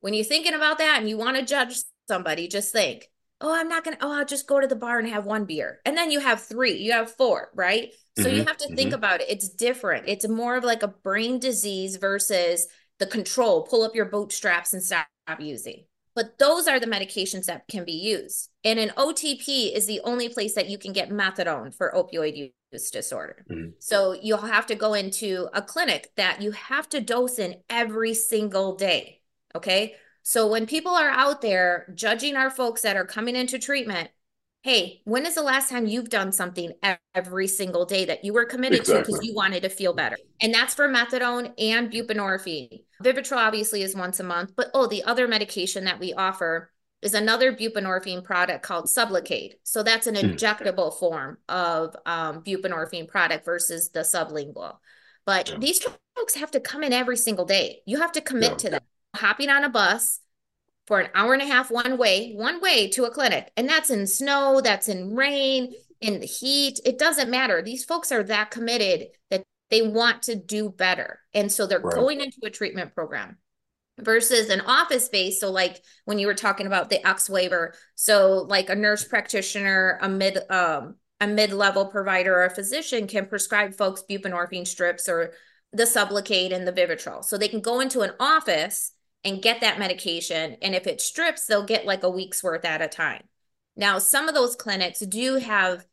[0.00, 1.76] when you're thinking about that and you want to judge
[2.08, 3.08] somebody, just think,
[3.40, 5.44] oh, I'm not going to, oh, I'll just go to the bar and have one
[5.44, 5.80] beer.
[5.84, 7.90] And then you have three, you have four, right?
[8.18, 8.36] So mm-hmm.
[8.36, 8.76] you have to mm-hmm.
[8.76, 9.30] think about it.
[9.30, 10.08] It's different.
[10.08, 12.66] It's more of like a brain disease versus
[12.98, 13.62] the control.
[13.62, 15.06] Pull up your bootstraps and stop
[15.38, 15.84] using.
[16.14, 18.50] But those are the medications that can be used.
[18.64, 22.90] And an OTP is the only place that you can get methadone for opioid use
[22.90, 23.44] disorder.
[23.50, 23.70] Mm-hmm.
[23.78, 28.14] So you'll have to go into a clinic that you have to dose in every
[28.14, 29.20] single day.
[29.54, 29.94] Okay.
[30.22, 34.10] So when people are out there judging our folks that are coming into treatment,
[34.62, 36.72] hey, when is the last time you've done something
[37.14, 39.02] every single day that you were committed exactly.
[39.02, 40.16] to because you wanted to feel better?
[40.40, 42.84] And that's for methadone and buprenorphine.
[43.02, 47.14] Vivitrol obviously is once a month, but oh, the other medication that we offer is
[47.14, 49.54] another buprenorphine product called Sublocade.
[49.64, 50.26] So that's an hmm.
[50.26, 54.76] injectable form of um, buprenorphine product versus the sublingual.
[55.26, 55.58] But yeah.
[55.58, 55.84] these
[56.16, 57.80] folks have to come in every single day.
[57.86, 58.56] You have to commit yeah.
[58.56, 58.80] to them.
[59.14, 60.20] Hopping on a bus,
[60.86, 63.50] for an hour and a half one way, one way to a clinic.
[63.56, 66.80] And that's in snow, that's in rain, in the heat.
[66.84, 67.62] It doesn't matter.
[67.62, 71.18] These folks are that committed that they want to do better.
[71.32, 71.94] And so they're right.
[71.94, 73.38] going into a treatment program
[73.98, 75.40] versus an office space.
[75.40, 79.98] So, like when you were talking about the X waiver, so like a nurse practitioner,
[80.02, 85.32] a mid, um, a mid-level provider or a physician can prescribe folks buprenorphine strips or
[85.72, 87.24] the Sublocade and the Vivitrol.
[87.24, 88.92] So they can go into an office
[89.24, 90.56] and get that medication.
[90.60, 93.22] And if it strips, they'll get like a week's worth at a time.
[93.74, 95.86] Now, some of those clinics do have,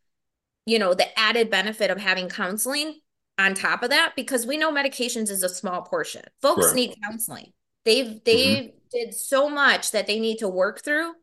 [0.66, 3.00] you know, the added benefit of having counseling
[3.40, 6.24] on top of that because we know medications is a small portion.
[6.42, 6.76] Folks sure.
[6.76, 7.54] need counseling.
[7.86, 8.68] They've they mm-hmm.
[8.92, 11.14] did so much that they need to work through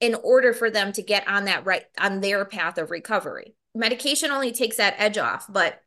[0.00, 3.54] in order for them to get on that right on their path of recovery.
[3.74, 5.80] Medication only takes that edge off, but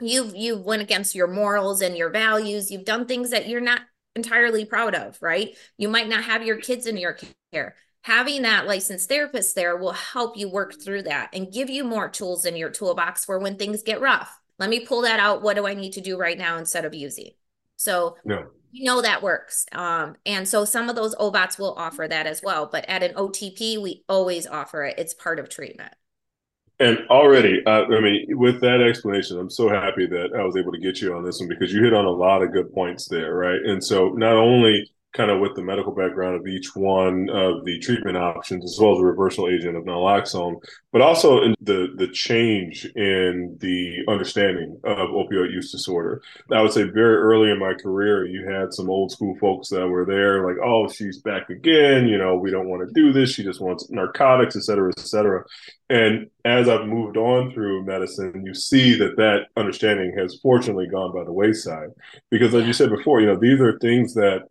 [0.00, 2.70] you've you've went against your morals and your values.
[2.70, 3.82] You've done things that you're not
[4.16, 5.56] entirely proud of, right?
[5.78, 7.16] You might not have your kids in your
[7.52, 7.76] care.
[8.02, 12.08] Having that licensed therapist there will help you work through that and give you more
[12.08, 14.40] tools in your toolbox for when things get rough.
[14.58, 15.42] Let me pull that out.
[15.42, 17.30] What do I need to do right now instead of using?
[17.76, 18.46] So, no.
[18.70, 19.66] you know that works.
[19.72, 22.66] Um, and so some of those OBOTs will offer that as well.
[22.70, 24.98] But at an OTP, we always offer it.
[24.98, 25.92] It's part of treatment.
[26.78, 30.72] And already, uh, I mean, with that explanation, I'm so happy that I was able
[30.72, 33.06] to get you on this one because you hit on a lot of good points
[33.06, 33.60] there, right?
[33.64, 37.78] And so, not only kind of with the medical background of each one of the
[37.80, 40.56] treatment options, as well as the reversal agent of naloxone,
[40.90, 46.22] but also in the the change in the understanding of opioid use disorder.
[46.50, 49.86] I would say very early in my career, you had some old school folks that
[49.86, 53.32] were there, like, "Oh, she's back again." You know, we don't want to do this.
[53.32, 55.44] She just wants narcotics, et cetera, et cetera.
[55.90, 61.12] And as I've moved on through medicine, you see that that understanding has fortunately gone
[61.12, 61.90] by the wayside.
[62.30, 64.48] Because, as you said before, you know, these are things that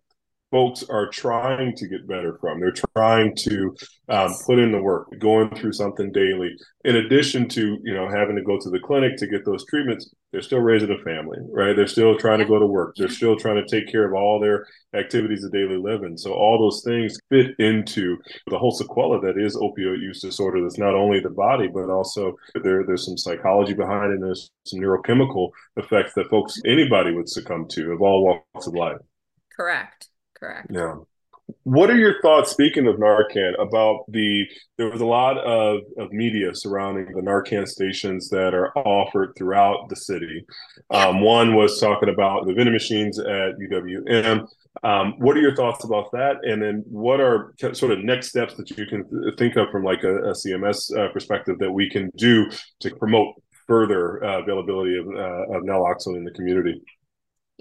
[0.51, 2.59] folks are trying to get better from.
[2.59, 3.75] They're trying to
[4.09, 6.55] um, put in the work, going through something daily.
[6.83, 10.09] In addition to you know having to go to the clinic to get those treatments,
[10.31, 11.75] they're still raising a family, right?
[11.75, 12.95] They're still trying to go to work.
[12.97, 16.17] They're still trying to take care of all their activities of daily living.
[16.17, 20.61] So all those things fit into the whole sequela that is opioid use disorder.
[20.61, 24.15] That's not only the body, but also there, there's some psychology behind it.
[24.15, 28.73] And there's some neurochemical effects that folks anybody would succumb to of all walks of
[28.73, 28.97] life.
[29.55, 30.10] Correct.
[30.41, 30.67] Correct.
[30.71, 30.95] Yeah.
[31.63, 34.45] What are your thoughts, speaking of Narcan, about the
[34.77, 39.89] there was a lot of, of media surrounding the Narcan stations that are offered throughout
[39.89, 40.45] the city.
[40.89, 44.47] Um, one was talking about the vending machines at UWM.
[44.83, 46.37] Um, what are your thoughts about that?
[46.43, 49.03] And then what are sort of next steps that you can
[49.37, 52.49] think of from like a, a CMS uh, perspective that we can do
[52.79, 53.35] to promote
[53.67, 56.81] further uh, availability of, uh, of naloxone in the community?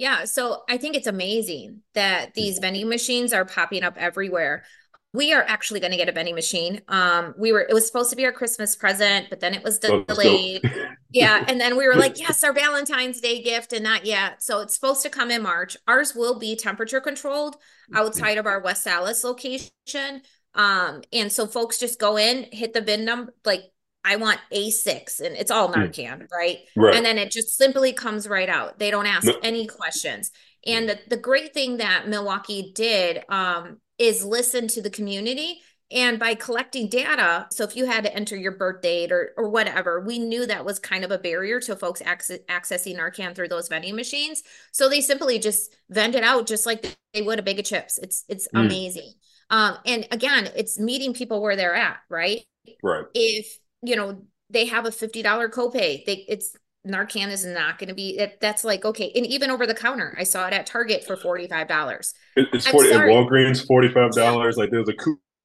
[0.01, 2.63] Yeah, so I think it's amazing that these mm-hmm.
[2.63, 4.65] vending machines are popping up everywhere.
[5.13, 6.81] We are actually going to get a vending machine.
[6.89, 9.79] Um, we were it was supposed to be our Christmas present, but then it was
[9.79, 10.63] delayed.
[11.11, 14.43] yeah, and then we were like, yes, our Valentine's Day gift, and not yet.
[14.43, 15.77] So it's supposed to come in March.
[15.87, 17.99] Ours will be temperature controlled mm-hmm.
[17.99, 20.23] outside of our West Allis location.
[20.55, 23.65] Um, and so folks just go in, hit the VIN number, like
[24.05, 25.81] I want A6 and it's all hmm.
[25.81, 26.59] Narcan, right?
[26.77, 26.95] right?
[26.95, 28.79] And then it just simply comes right out.
[28.79, 29.39] They don't ask no.
[29.43, 30.31] any questions.
[30.67, 35.61] And the, the great thing that Milwaukee did um, is listen to the community.
[35.93, 39.49] And by collecting data, so if you had to enter your birth date or, or
[39.49, 43.49] whatever, we knew that was kind of a barrier to folks access, accessing Narcan through
[43.49, 44.43] those vending machines.
[44.73, 47.99] So they simply just vend it out just like they would a bag of chips.
[47.99, 48.65] It's it's mm.
[48.65, 49.13] amazing.
[49.51, 52.45] Um, and again, it's meeting people where they're at, right?
[52.85, 53.07] Right.
[53.13, 56.05] If you know, they have a $50 copay.
[56.05, 56.57] They it's
[56.87, 60.15] Narcan is not going to be it, that's like okay and even over the counter
[60.19, 64.95] I saw it at Target for $45 it's 40 at Walgreens $45 like there's a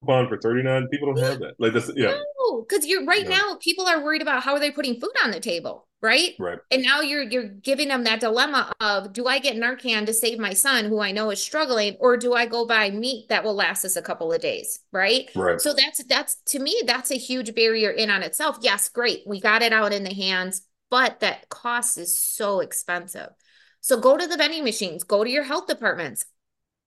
[0.05, 3.37] coupon for 39 people don't have that like this yeah no because you're right yeah.
[3.37, 6.59] now people are worried about how are they putting food on the table right right
[6.71, 10.37] and now you're you're giving them that dilemma of do I get Narcan to save
[10.37, 13.55] my son who I know is struggling or do I go buy meat that will
[13.55, 17.17] last us a couple of days right right so that's that's to me that's a
[17.17, 21.19] huge barrier in on itself yes great we got it out in the hands but
[21.19, 23.29] that cost is so expensive.
[23.81, 26.25] So go to the vending machines, go to your health departments.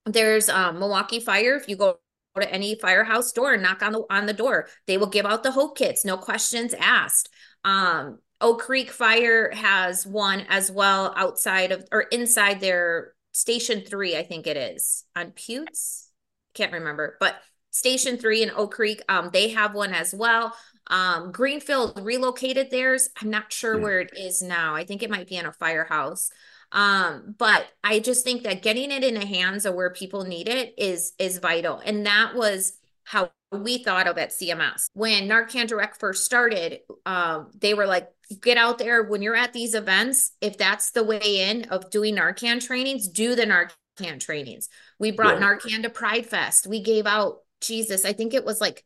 [0.06, 1.56] There's um, Milwaukee Fire.
[1.56, 1.98] If you go
[2.38, 5.42] to any firehouse door and knock on the on the door, they will give out
[5.42, 7.28] the hope kits, no questions asked.
[7.64, 14.16] Um, Oak Creek Fire has one as well outside of or inside their station three,
[14.16, 16.06] I think it is on Puetz.
[16.54, 17.36] Can't remember, but
[17.70, 20.54] station three in Oak Creek, um, they have one as well.
[20.88, 23.08] Um, Greenfield relocated theirs.
[23.20, 23.82] I'm not sure mm.
[23.82, 24.74] where it is now.
[24.74, 26.30] I think it might be in a firehouse.
[26.72, 30.48] Um, but I just think that getting it in the hands of where people need
[30.48, 31.80] it is is vital.
[31.84, 34.86] And that was how we thought of at CMS.
[34.92, 38.08] When Narcan Direct first started, um, they were like,
[38.42, 40.32] get out there when you're at these events.
[40.40, 44.68] If that's the way in of doing Narcan trainings, do the Narcan trainings.
[44.98, 45.46] We brought yeah.
[45.46, 46.66] Narcan to Pride Fest.
[46.66, 48.84] We gave out Jesus, I think it was like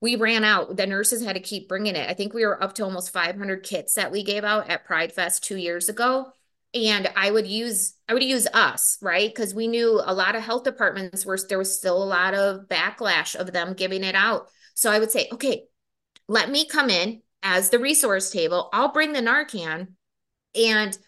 [0.00, 0.76] we ran out.
[0.76, 2.08] The nurses had to keep bringing it.
[2.08, 5.12] I think we were up to almost 500 kits that we gave out at Pride
[5.12, 6.32] Fest two years ago.
[6.74, 9.34] And I would use, I would use us, right?
[9.34, 12.68] Because we knew a lot of health departments were, there was still a lot of
[12.68, 14.48] backlash of them giving it out.
[14.74, 15.64] So I would say, okay,
[16.28, 18.68] let me come in as the resource table.
[18.72, 19.88] I'll bring the Narcan
[20.54, 20.98] and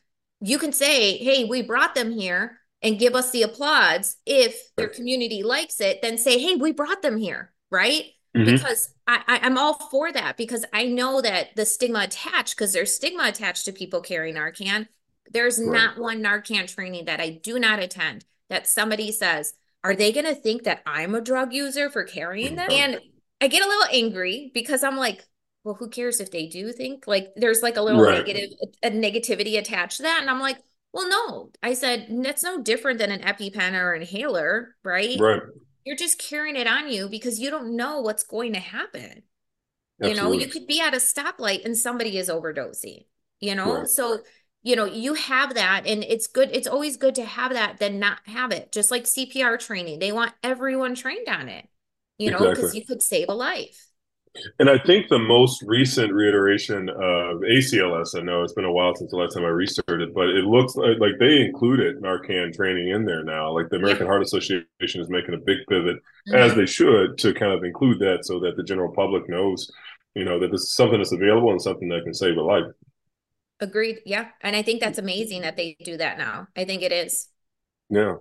[0.41, 4.17] you can say, hey, we brought them here and give us the applause.
[4.25, 8.05] If their community likes it, then say, hey, we brought them here, right?
[8.37, 8.51] Mm-hmm.
[8.51, 12.73] Because I, I, am all for that because I know that the stigma attached, because
[12.73, 14.87] there's stigma attached to people carrying Narcan.
[15.31, 15.73] There's right.
[15.73, 20.27] not one Narcan training that I do not attend that somebody says, are they going
[20.27, 22.71] to think that I'm a drug user for carrying them?
[22.71, 23.01] And
[23.41, 25.25] I get a little angry because I'm like,
[25.65, 28.27] well, who cares if they do think like there's like a little right.
[28.27, 28.51] negative,
[28.83, 30.21] a negativity attached to that.
[30.21, 30.59] And I'm like,
[30.93, 35.19] well, no, I said that's no different than an EpiPen or inhaler, right?
[35.21, 35.43] Right
[35.85, 39.23] you're just carrying it on you because you don't know what's going to happen.
[40.01, 40.09] Absolutely.
[40.09, 43.07] You know, you could be at a stoplight and somebody is overdosing,
[43.41, 43.79] you know?
[43.79, 43.89] Right.
[43.89, 44.19] So,
[44.63, 46.51] you know, you have that and it's good.
[46.53, 48.73] It's always good to have that than not have it.
[48.73, 51.67] Just like CPR training, they want everyone trained on it,
[52.19, 52.81] you know, because exactly.
[52.81, 53.87] you could save a life.
[54.61, 58.95] And I think the most recent reiteration of ACLS, I know it's been a while
[58.95, 62.55] since the last time I researched it, but it looks like, like they included Narcan
[62.55, 63.51] training in there now.
[63.51, 64.13] Like the American yeah.
[64.13, 66.35] Heart Association is making a big pivot, mm-hmm.
[66.35, 69.69] as they should, to kind of include that so that the general public knows,
[70.15, 72.67] you know, that this is something that's available and something that can save a life.
[73.61, 74.01] Agreed.
[74.07, 74.29] Yeah.
[74.41, 76.49] And I think that's amazing that they do that now.
[76.57, 77.29] I think it is.
[77.89, 78.17] Yeah.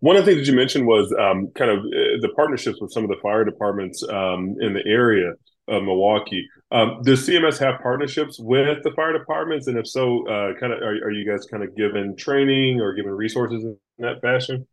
[0.00, 2.92] One of the things that you mentioned was um, kind of uh, the partnerships with
[2.92, 5.32] some of the fire departments um, in the area
[5.68, 6.46] of Milwaukee.
[6.70, 9.66] Um, does CMS have partnerships with the fire departments?
[9.66, 12.92] And if so, uh, kind of are, are you guys kind of given training or
[12.94, 14.66] given resources in that fashion?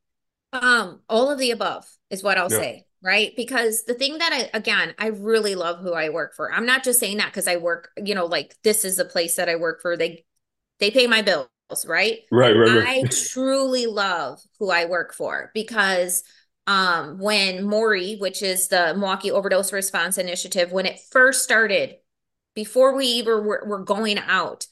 [0.54, 2.58] Um, all of the above is what I'll yeah.
[2.58, 3.34] say, right?
[3.36, 6.52] Because the thing that I again, I really love who I work for.
[6.54, 9.36] I'm not just saying that because I work, you know, like this is the place
[9.36, 9.98] that I work for.
[9.98, 10.26] They
[10.80, 11.48] they pay my bills
[11.88, 12.20] right?
[12.32, 12.88] Right, right, right.
[12.88, 16.24] I truly love who I work for because
[16.68, 21.96] um when MORI, which is the Milwaukee Overdose Response Initiative, when it first started,
[22.56, 24.68] before we even were, were going out,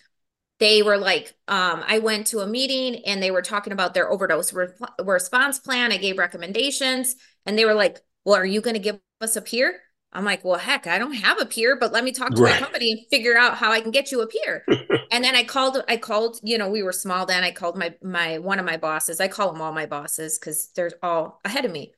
[0.59, 4.11] they were like, um, I went to a meeting and they were talking about their
[4.11, 4.67] overdose re-
[5.03, 5.91] response plan.
[5.91, 7.15] I gave recommendations
[7.45, 9.79] and they were like, Well, are you going to give us a peer?
[10.11, 12.53] I'm like, well, heck, I don't have a peer, but let me talk to right.
[12.53, 14.65] my company and figure out how I can get you a peer.
[15.11, 17.43] and then I called, I called, you know, we were small then.
[17.43, 19.19] I called my my one of my bosses.
[19.19, 21.93] I call them all my bosses because they're all ahead of me.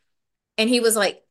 [0.58, 1.24] And he was like,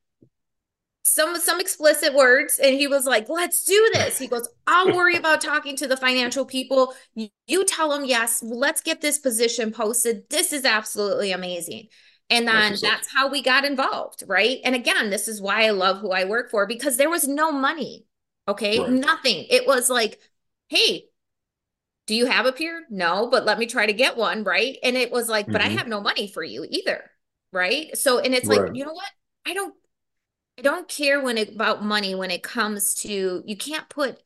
[1.03, 4.18] some some explicit words, and he was like, let's do this.
[4.18, 6.95] He goes, I'll worry about talking to the financial people.
[7.14, 10.28] You, you tell them yes, let's get this position posted.
[10.30, 11.88] This is absolutely amazing.
[12.31, 14.59] And then that's how we got involved, right?
[14.62, 17.51] And again, this is why I love who I work for because there was no
[17.51, 18.07] money.
[18.47, 18.78] Okay.
[18.78, 18.89] Right.
[18.89, 19.47] Nothing.
[19.51, 20.20] It was like,
[20.68, 21.07] hey,
[22.07, 22.85] do you have a peer?
[22.89, 24.45] No, but let me try to get one.
[24.45, 24.78] Right.
[24.85, 25.53] And it was like, mm-hmm.
[25.53, 25.78] but I mm-hmm.
[25.78, 27.11] have no money for you either.
[27.53, 27.97] Right.
[27.99, 28.61] So, and it's right.
[28.61, 29.11] like, you know what?
[29.45, 29.74] I don't,
[30.57, 34.22] I don't care when it, about money when it comes to, you can't put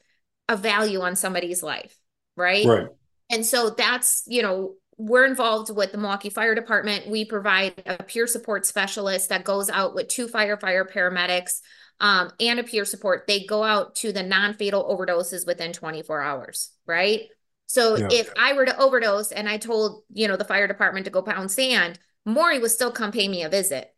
[0.48, 1.98] a value on somebody's life.
[2.36, 2.66] Right.
[2.66, 2.88] Right.
[3.30, 7.08] And so that's, you know, we're involved with the Milwaukee Fire Department.
[7.08, 11.60] We provide a peer support specialist that goes out with two firefighter paramedics
[12.00, 13.26] um, and a peer support.
[13.26, 17.22] They go out to the non fatal overdoses within 24 hours, right?
[17.66, 18.08] So Yeah.
[18.08, 21.22] if I were to overdose and I told, you know, the fire department to go
[21.22, 23.93] pound sand, MORI would still come pay me a visit.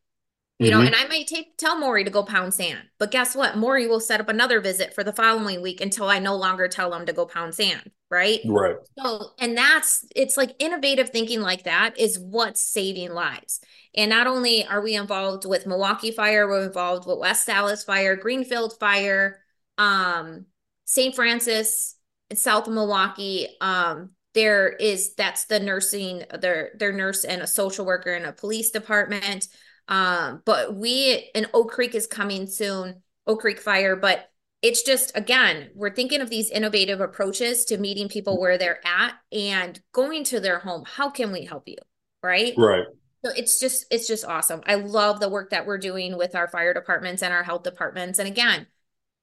[0.59, 0.87] You know, Mhm.
[0.87, 2.89] and I might take tell MORI to go pound sand.
[2.99, 3.57] But guess what?
[3.59, 6.95] MORI will set up another visit for the following week until I no longer tell
[6.95, 8.41] him to go pound sand, right?
[8.47, 8.77] Right.
[8.99, 13.61] So, and that's it's like innovative thinking like that is what's saving lives.
[13.95, 18.17] And not only are we involved with Milwaukee Fire, we're involved with West Allis Fire,
[18.17, 19.43] Greenfield Fire,
[19.77, 20.47] um,
[20.87, 21.15] St.
[21.15, 21.97] Francis,
[22.35, 23.49] South of Milwaukee.
[23.61, 28.33] Um, there is that's the nursing, their their nurse and a social worker and a
[28.33, 29.49] police department.
[29.89, 34.31] Um, but we and Oak Creek is coming soon, Oak Creek Fire, but
[34.63, 39.15] it's just again, we're thinking of these innovative approaches to meeting people where they're at
[39.31, 40.85] and going to their home.
[40.87, 41.77] How can we help you?
[42.23, 42.55] Right.
[42.57, 42.87] Right.
[43.25, 44.63] So it's just it's just awesome.
[44.67, 48.19] I love the work that we're doing with our fire departments and our health departments.
[48.19, 48.67] And again,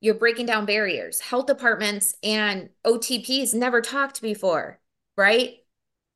[0.02, 1.22] you're breaking down barriers.
[1.22, 4.80] Health departments and OTPs never talked before,
[5.16, 5.56] right?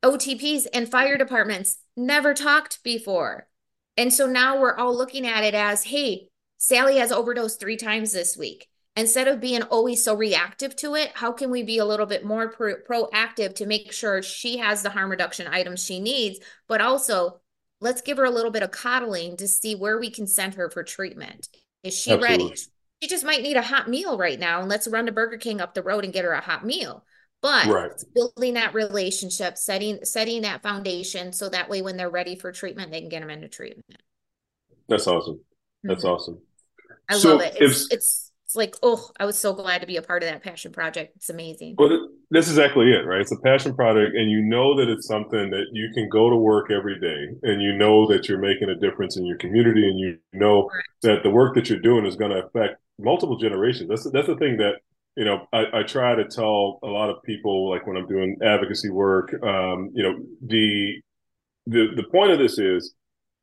[0.03, 3.47] OTPs and fire departments never talked before.
[3.97, 8.13] And so now we're all looking at it as, hey, Sally has overdosed three times
[8.13, 8.67] this week.
[8.95, 12.25] Instead of being always so reactive to it, how can we be a little bit
[12.25, 16.81] more pro- proactive to make sure she has the harm reduction items she needs, but
[16.81, 17.39] also
[17.79, 20.69] let's give her a little bit of coddling to see where we can send her
[20.69, 21.47] for treatment.
[21.83, 22.55] Is she ready?
[23.01, 25.61] She just might need a hot meal right now, and let's run to Burger King
[25.61, 27.05] up the road and get her a hot meal.
[27.41, 27.91] But Right.
[28.13, 32.91] building that relationship, setting setting that foundation, so that way when they're ready for treatment,
[32.91, 33.85] they can get them into treatment.
[34.89, 35.39] That's awesome.
[35.87, 36.09] That's Mhm.
[36.09, 36.41] awesome.
[37.09, 37.55] I So love it.
[37.57, 40.29] It's, if- it's it's like oh, I was so glad to be a part of
[40.29, 41.15] that passion project.
[41.17, 41.75] It's amazing.
[41.77, 43.21] Well, th- that's exactly it, right?
[43.21, 46.35] It's a passion project, and you know that it's something that you can go to
[46.35, 49.99] work every day, and you know that you're making a difference in your community, and
[49.99, 50.83] you know Right.
[51.03, 53.89] that the work that you're doing is going to affect multiple generations.
[53.89, 54.79] That's that's the thing that
[55.17, 58.37] you know I, I try to tell a lot of people, like when I'm doing
[58.43, 59.33] advocacy work.
[59.43, 60.15] Um, you know,
[60.47, 61.01] the
[61.67, 62.93] the the point of this is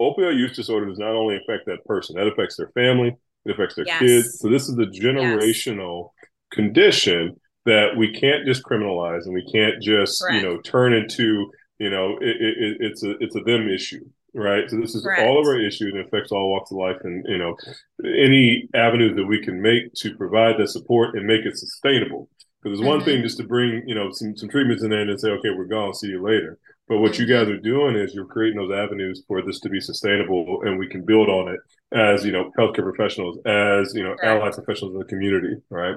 [0.00, 3.74] opioid use disorder does not only affect that person; that affects their family, it affects
[3.76, 3.98] their Yes.
[4.00, 4.38] kids.
[4.40, 6.10] So this is a generational
[6.52, 11.90] condition that we can't just criminalize and we can't just you know turn into you
[11.90, 14.04] know it, it- it's a it's a them issue
[14.34, 15.22] right so this is Correct.
[15.22, 17.56] all of our issues and affects all walks of life and you know
[18.04, 22.28] any avenues that we can make to provide that support and make it sustainable
[22.62, 23.04] because it's one Mhm.
[23.04, 25.64] thing just to bring you know some, some treatments in there and say okay we're
[25.66, 26.58] gone see you later
[26.88, 27.28] but what you Mhm.
[27.28, 30.88] guys are doing is you're creating those avenues for this to be sustainable and we
[30.88, 31.60] can build on it
[31.92, 34.24] as you know healthcare professionals as you know Correct.
[34.42, 35.96] allied professionals in the community right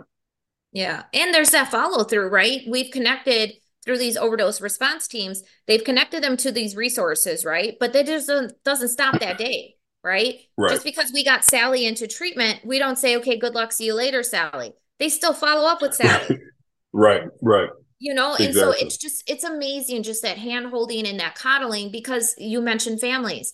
[0.73, 1.03] Yeah.
[1.13, 2.61] And there's that follow through, right?
[2.67, 3.53] We've connected
[3.87, 5.43] through these overdose response teams.
[5.67, 7.77] They've connected them to these resources, right?
[7.79, 10.41] But that just doesn't, doesn't stop that day, right?
[10.57, 10.71] Right.
[10.71, 13.95] Just because we got Sally into treatment, we don't say, okay, good luck, see you
[13.95, 14.73] later, Sally.
[14.99, 16.37] They still follow up with Sally.
[16.93, 17.69] right right
[17.99, 21.91] you know and so it's just it's amazing just that hand holding and that coddling
[21.91, 23.53] because you mentioned families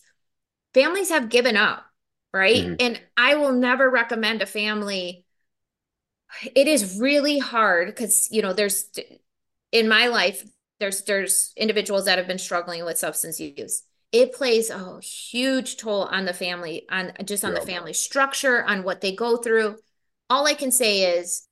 [0.73, 1.85] families have given up
[2.33, 2.77] right Mhm.
[2.79, 5.25] and i will never recommend a family
[6.55, 8.89] it is really hard because you know there's
[9.73, 10.45] in my life
[10.79, 16.03] there's there's individuals that have been struggling with substance use it plays a huge toll
[16.03, 19.75] on the family on just on the family structure on what they go through
[20.29, 21.47] all i can say is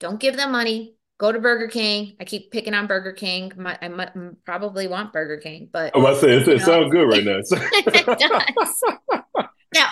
[0.00, 0.94] don't give them money.
[1.18, 2.16] Go to Burger King.
[2.18, 3.52] I keep picking on Burger King.
[3.54, 7.06] My, I mu- probably want Burger King, but oh, I'm say it, it sounds good
[7.06, 7.40] right now.
[7.40, 8.82] it does.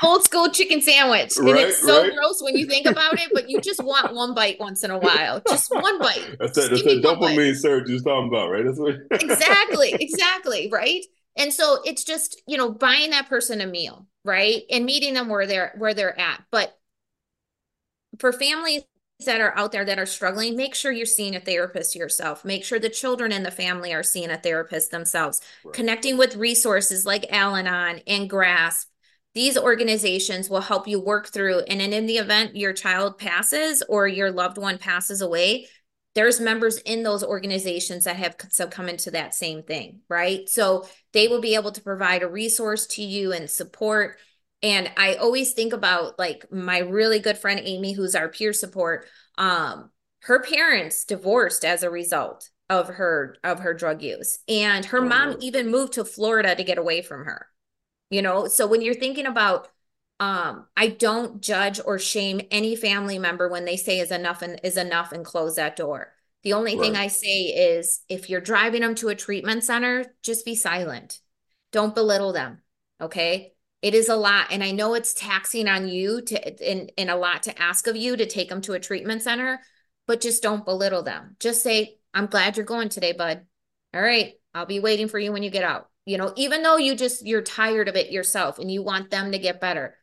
[0.02, 1.36] That old school chicken sandwich.
[1.36, 2.12] and Right, it's so right.
[2.14, 4.98] gross when you think about it, but you just want one bite once in a
[4.98, 5.42] while.
[5.48, 6.24] Just one bite.
[6.38, 6.70] That's that.
[6.70, 8.64] That's that dopamine surge you're talking about, right?
[8.64, 8.96] That's what.
[9.20, 11.04] exactly exactly right
[11.36, 15.28] and so it's just you know buying that person a meal right and meeting them
[15.28, 16.76] where they're where they're at but
[18.18, 18.82] for families
[19.24, 22.64] that are out there that are struggling make sure you're seeing a therapist yourself make
[22.64, 25.74] sure the children and the family are seeing a therapist themselves Right.
[25.74, 28.87] connecting with resources like al-anon and grasp
[29.38, 33.84] these organizations will help you work through and then in the event your child passes
[33.88, 35.68] or your loved one passes away
[36.18, 40.48] there's members in those organizations that have succumbed into that same thing, right?
[40.48, 44.18] So they will be able to provide a resource to you and support.
[44.60, 49.06] And I always think about like my really good friend Amy, who's our peer support.
[49.36, 49.90] Um,
[50.22, 55.08] her parents divorced as a result of her of her drug use, and her Oh,
[55.08, 57.46] mom even moved to Florida to get away from her.
[58.10, 59.68] You know, so when you're thinking about
[60.20, 64.58] um, I don't judge or shame any family member when they say is enough and
[64.64, 66.12] is enough and close that door.
[66.42, 70.44] The only thing I say is if you're driving them to a treatment center, just
[70.44, 71.20] be silent.
[71.72, 72.62] Don't belittle them.
[73.00, 73.52] Okay.
[73.82, 74.46] It is a lot.
[74.50, 77.96] And I know it's taxing on you to and, and a lot to ask of
[77.96, 79.60] you to take them to a treatment center,
[80.06, 81.36] but just don't belittle them.
[81.38, 83.44] Just say, I'm glad you're going today, bud.
[83.94, 84.34] All right.
[84.54, 85.90] I'll be waiting for you when you get out.
[86.08, 89.32] You know, even though you just, you're tired of it yourself and you want them
[89.32, 89.94] to get better,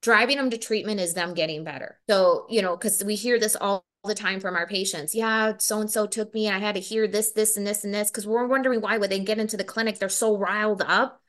[0.00, 2.00] driving them to treatment is them getting better.
[2.08, 5.14] So, you know, because we hear this all the time from our patients.
[5.14, 7.84] Yeah, so and so took me and I had to hear this, this, and this,
[7.84, 8.10] and this.
[8.10, 11.20] Because we're wondering why when they get into the clinic, they're so riled up.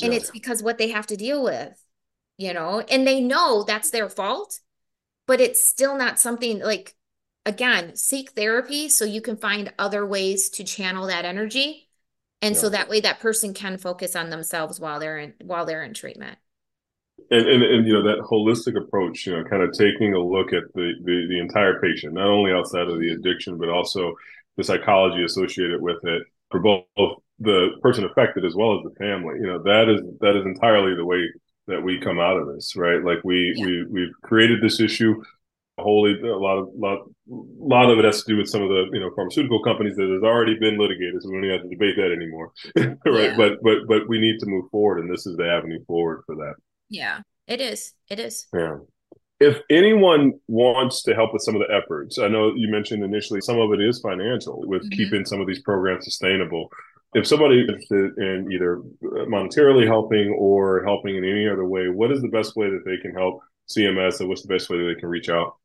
[0.00, 1.76] And it's because what they have to deal with,
[2.36, 4.60] you know, and they know that's their fault,
[5.26, 6.94] but it's still not something like,
[7.44, 11.87] again, seek therapy so you can find other ways to channel that energy.
[12.40, 12.60] And yeah.
[12.60, 15.94] so that way that person can focus on themselves while they're in while they're in
[15.94, 16.38] treatment
[17.30, 20.52] and, and and you know that holistic approach you know kind of taking a look
[20.52, 24.14] at the, the the entire patient not only outside of the addiction but also
[24.56, 26.84] the psychology associated with it for both,
[27.38, 30.94] the person affected as well as the family you know that is that is entirely
[30.94, 31.28] the way
[31.66, 33.66] that we come out of this right like we yeah.
[33.66, 35.22] we we've created this issue
[35.78, 37.00] wholly a lot of lot
[37.30, 40.08] lot of it has to do with some of the you know pharmaceutical companies that
[40.08, 42.52] has already been litigated so we don't have to debate that anymore
[43.06, 43.36] right yeah.
[43.36, 46.34] but but but we need to move forward and this is the avenue forward for
[46.34, 46.54] that
[46.88, 47.92] yeah, it is.
[48.10, 48.46] It is.
[48.54, 48.78] Yeah.
[49.40, 53.40] If anyone wants to help with some of the efforts, I know you mentioned initially
[53.40, 54.96] some of it is financial with mm-hmm.
[54.96, 56.70] keeping some of these programs sustainable.
[57.14, 62.10] If somebody is interested in either monetarily helping or helping in any other way, what
[62.10, 64.92] is the best way that they can help CMS and what's the best way that
[64.92, 65.56] they can reach out?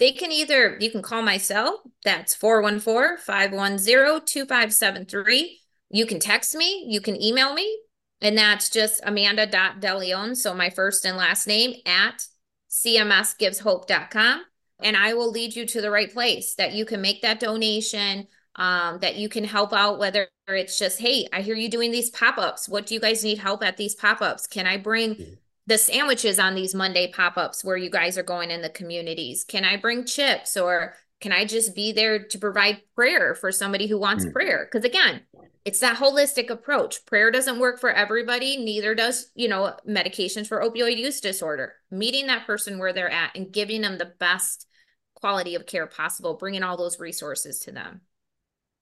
[0.00, 5.60] They can either, you can call my cell, that's 414 510 2573.
[5.90, 7.80] You can text me, you can email me,
[8.22, 10.36] and that's just amanda.deleon.
[10.36, 12.26] So my first and last name at
[12.70, 14.44] cmsgiveshope.com.
[14.82, 18.26] And I will lead you to the right place that you can make that donation,
[18.56, 22.08] um, that you can help out, whether it's just, hey, I hear you doing these
[22.08, 22.70] pop ups.
[22.70, 24.46] What do you guys need help at these pop ups?
[24.46, 25.36] Can I bring.
[25.70, 29.44] The sandwiches on these Monday pop ups where you guys are going in the communities?
[29.44, 33.86] Can I bring chips or can I just be there to provide prayer for somebody
[33.86, 34.32] who wants mm-hmm.
[34.32, 34.68] prayer?
[34.68, 35.20] Because again,
[35.64, 37.06] it's that holistic approach.
[37.06, 41.74] Prayer doesn't work for everybody, neither does, you know, medications for opioid use disorder.
[41.88, 44.66] Meeting that person where they're at and giving them the best
[45.14, 48.00] quality of care possible, bringing all those resources to them.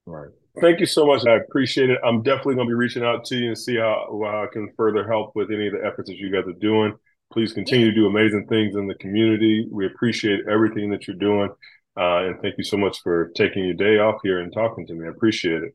[0.08, 0.30] Right.
[0.60, 1.26] Thank you so much.
[1.26, 1.98] I appreciate it.
[2.04, 4.72] I'm definitely going to be reaching out to you and see how, how I can
[4.76, 6.94] further help with any of the efforts that you guys are doing.
[7.32, 9.68] Please continue to do amazing things in the community.
[9.70, 11.50] We appreciate everything that you're doing.
[11.96, 14.94] Uh, and thank you so much for taking your day off here and talking to
[14.94, 15.06] me.
[15.06, 15.74] I appreciate it.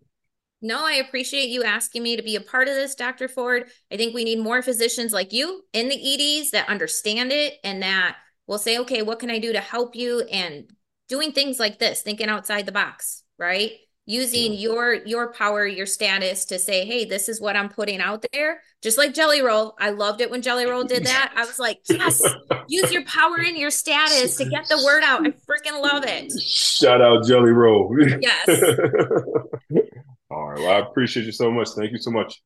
[0.62, 3.28] No, I appreciate you asking me to be a part of this, Dr.
[3.28, 3.70] Ford.
[3.92, 7.84] I think we need more physicians like you in the EDs that understand it and
[7.84, 8.16] that
[8.48, 10.22] will say, okay, what can I do to help you?
[10.22, 10.72] And
[11.10, 13.72] doing things like this, thinking outside the box, right?
[14.06, 18.26] Using your your power, your status to say, hey, this is what I'm putting out
[18.34, 18.62] there.
[18.82, 19.76] Just like Jelly Roll.
[19.80, 21.32] I loved it when Jelly Roll did that.
[21.38, 22.22] I was like, yes,
[22.68, 25.26] use your power and your status to get the word out.
[25.26, 26.34] I freaking love it.
[26.42, 27.96] Shout out Jelly Roll.
[28.20, 28.50] Yes.
[30.30, 30.60] All right.
[30.60, 31.70] Well, I appreciate you so much.
[31.70, 32.42] Thank you so much.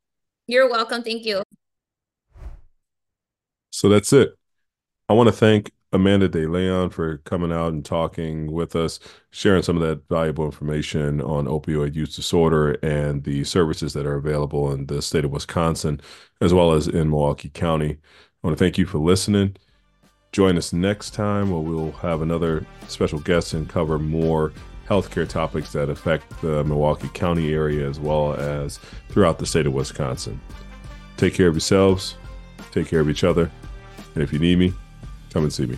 [0.45, 1.01] You're welcome.
[1.01, 1.41] Thank you.
[3.71, 4.29] So that's it.
[5.09, 8.99] I want to thank Amanda De Leon for coming out and talking with us,
[9.31, 14.15] sharing some of that valuable information on opioid use disorder and the services that are
[14.15, 16.01] available in the state of Wisconsin,
[16.41, 17.91] as well as in Milwaukee County.
[17.91, 19.55] I want to thank you for listening.
[20.33, 24.51] Join us next time where we'll have another special guest and cover more
[24.89, 28.77] healthcare topics that affect the Milwaukee County area as well as
[29.09, 30.39] throughout the state of Wisconsin.
[31.15, 32.15] Take care of yourselves,
[32.71, 33.49] take care of each other,
[34.13, 34.73] and if you need me,
[35.37, 35.77] come and see me.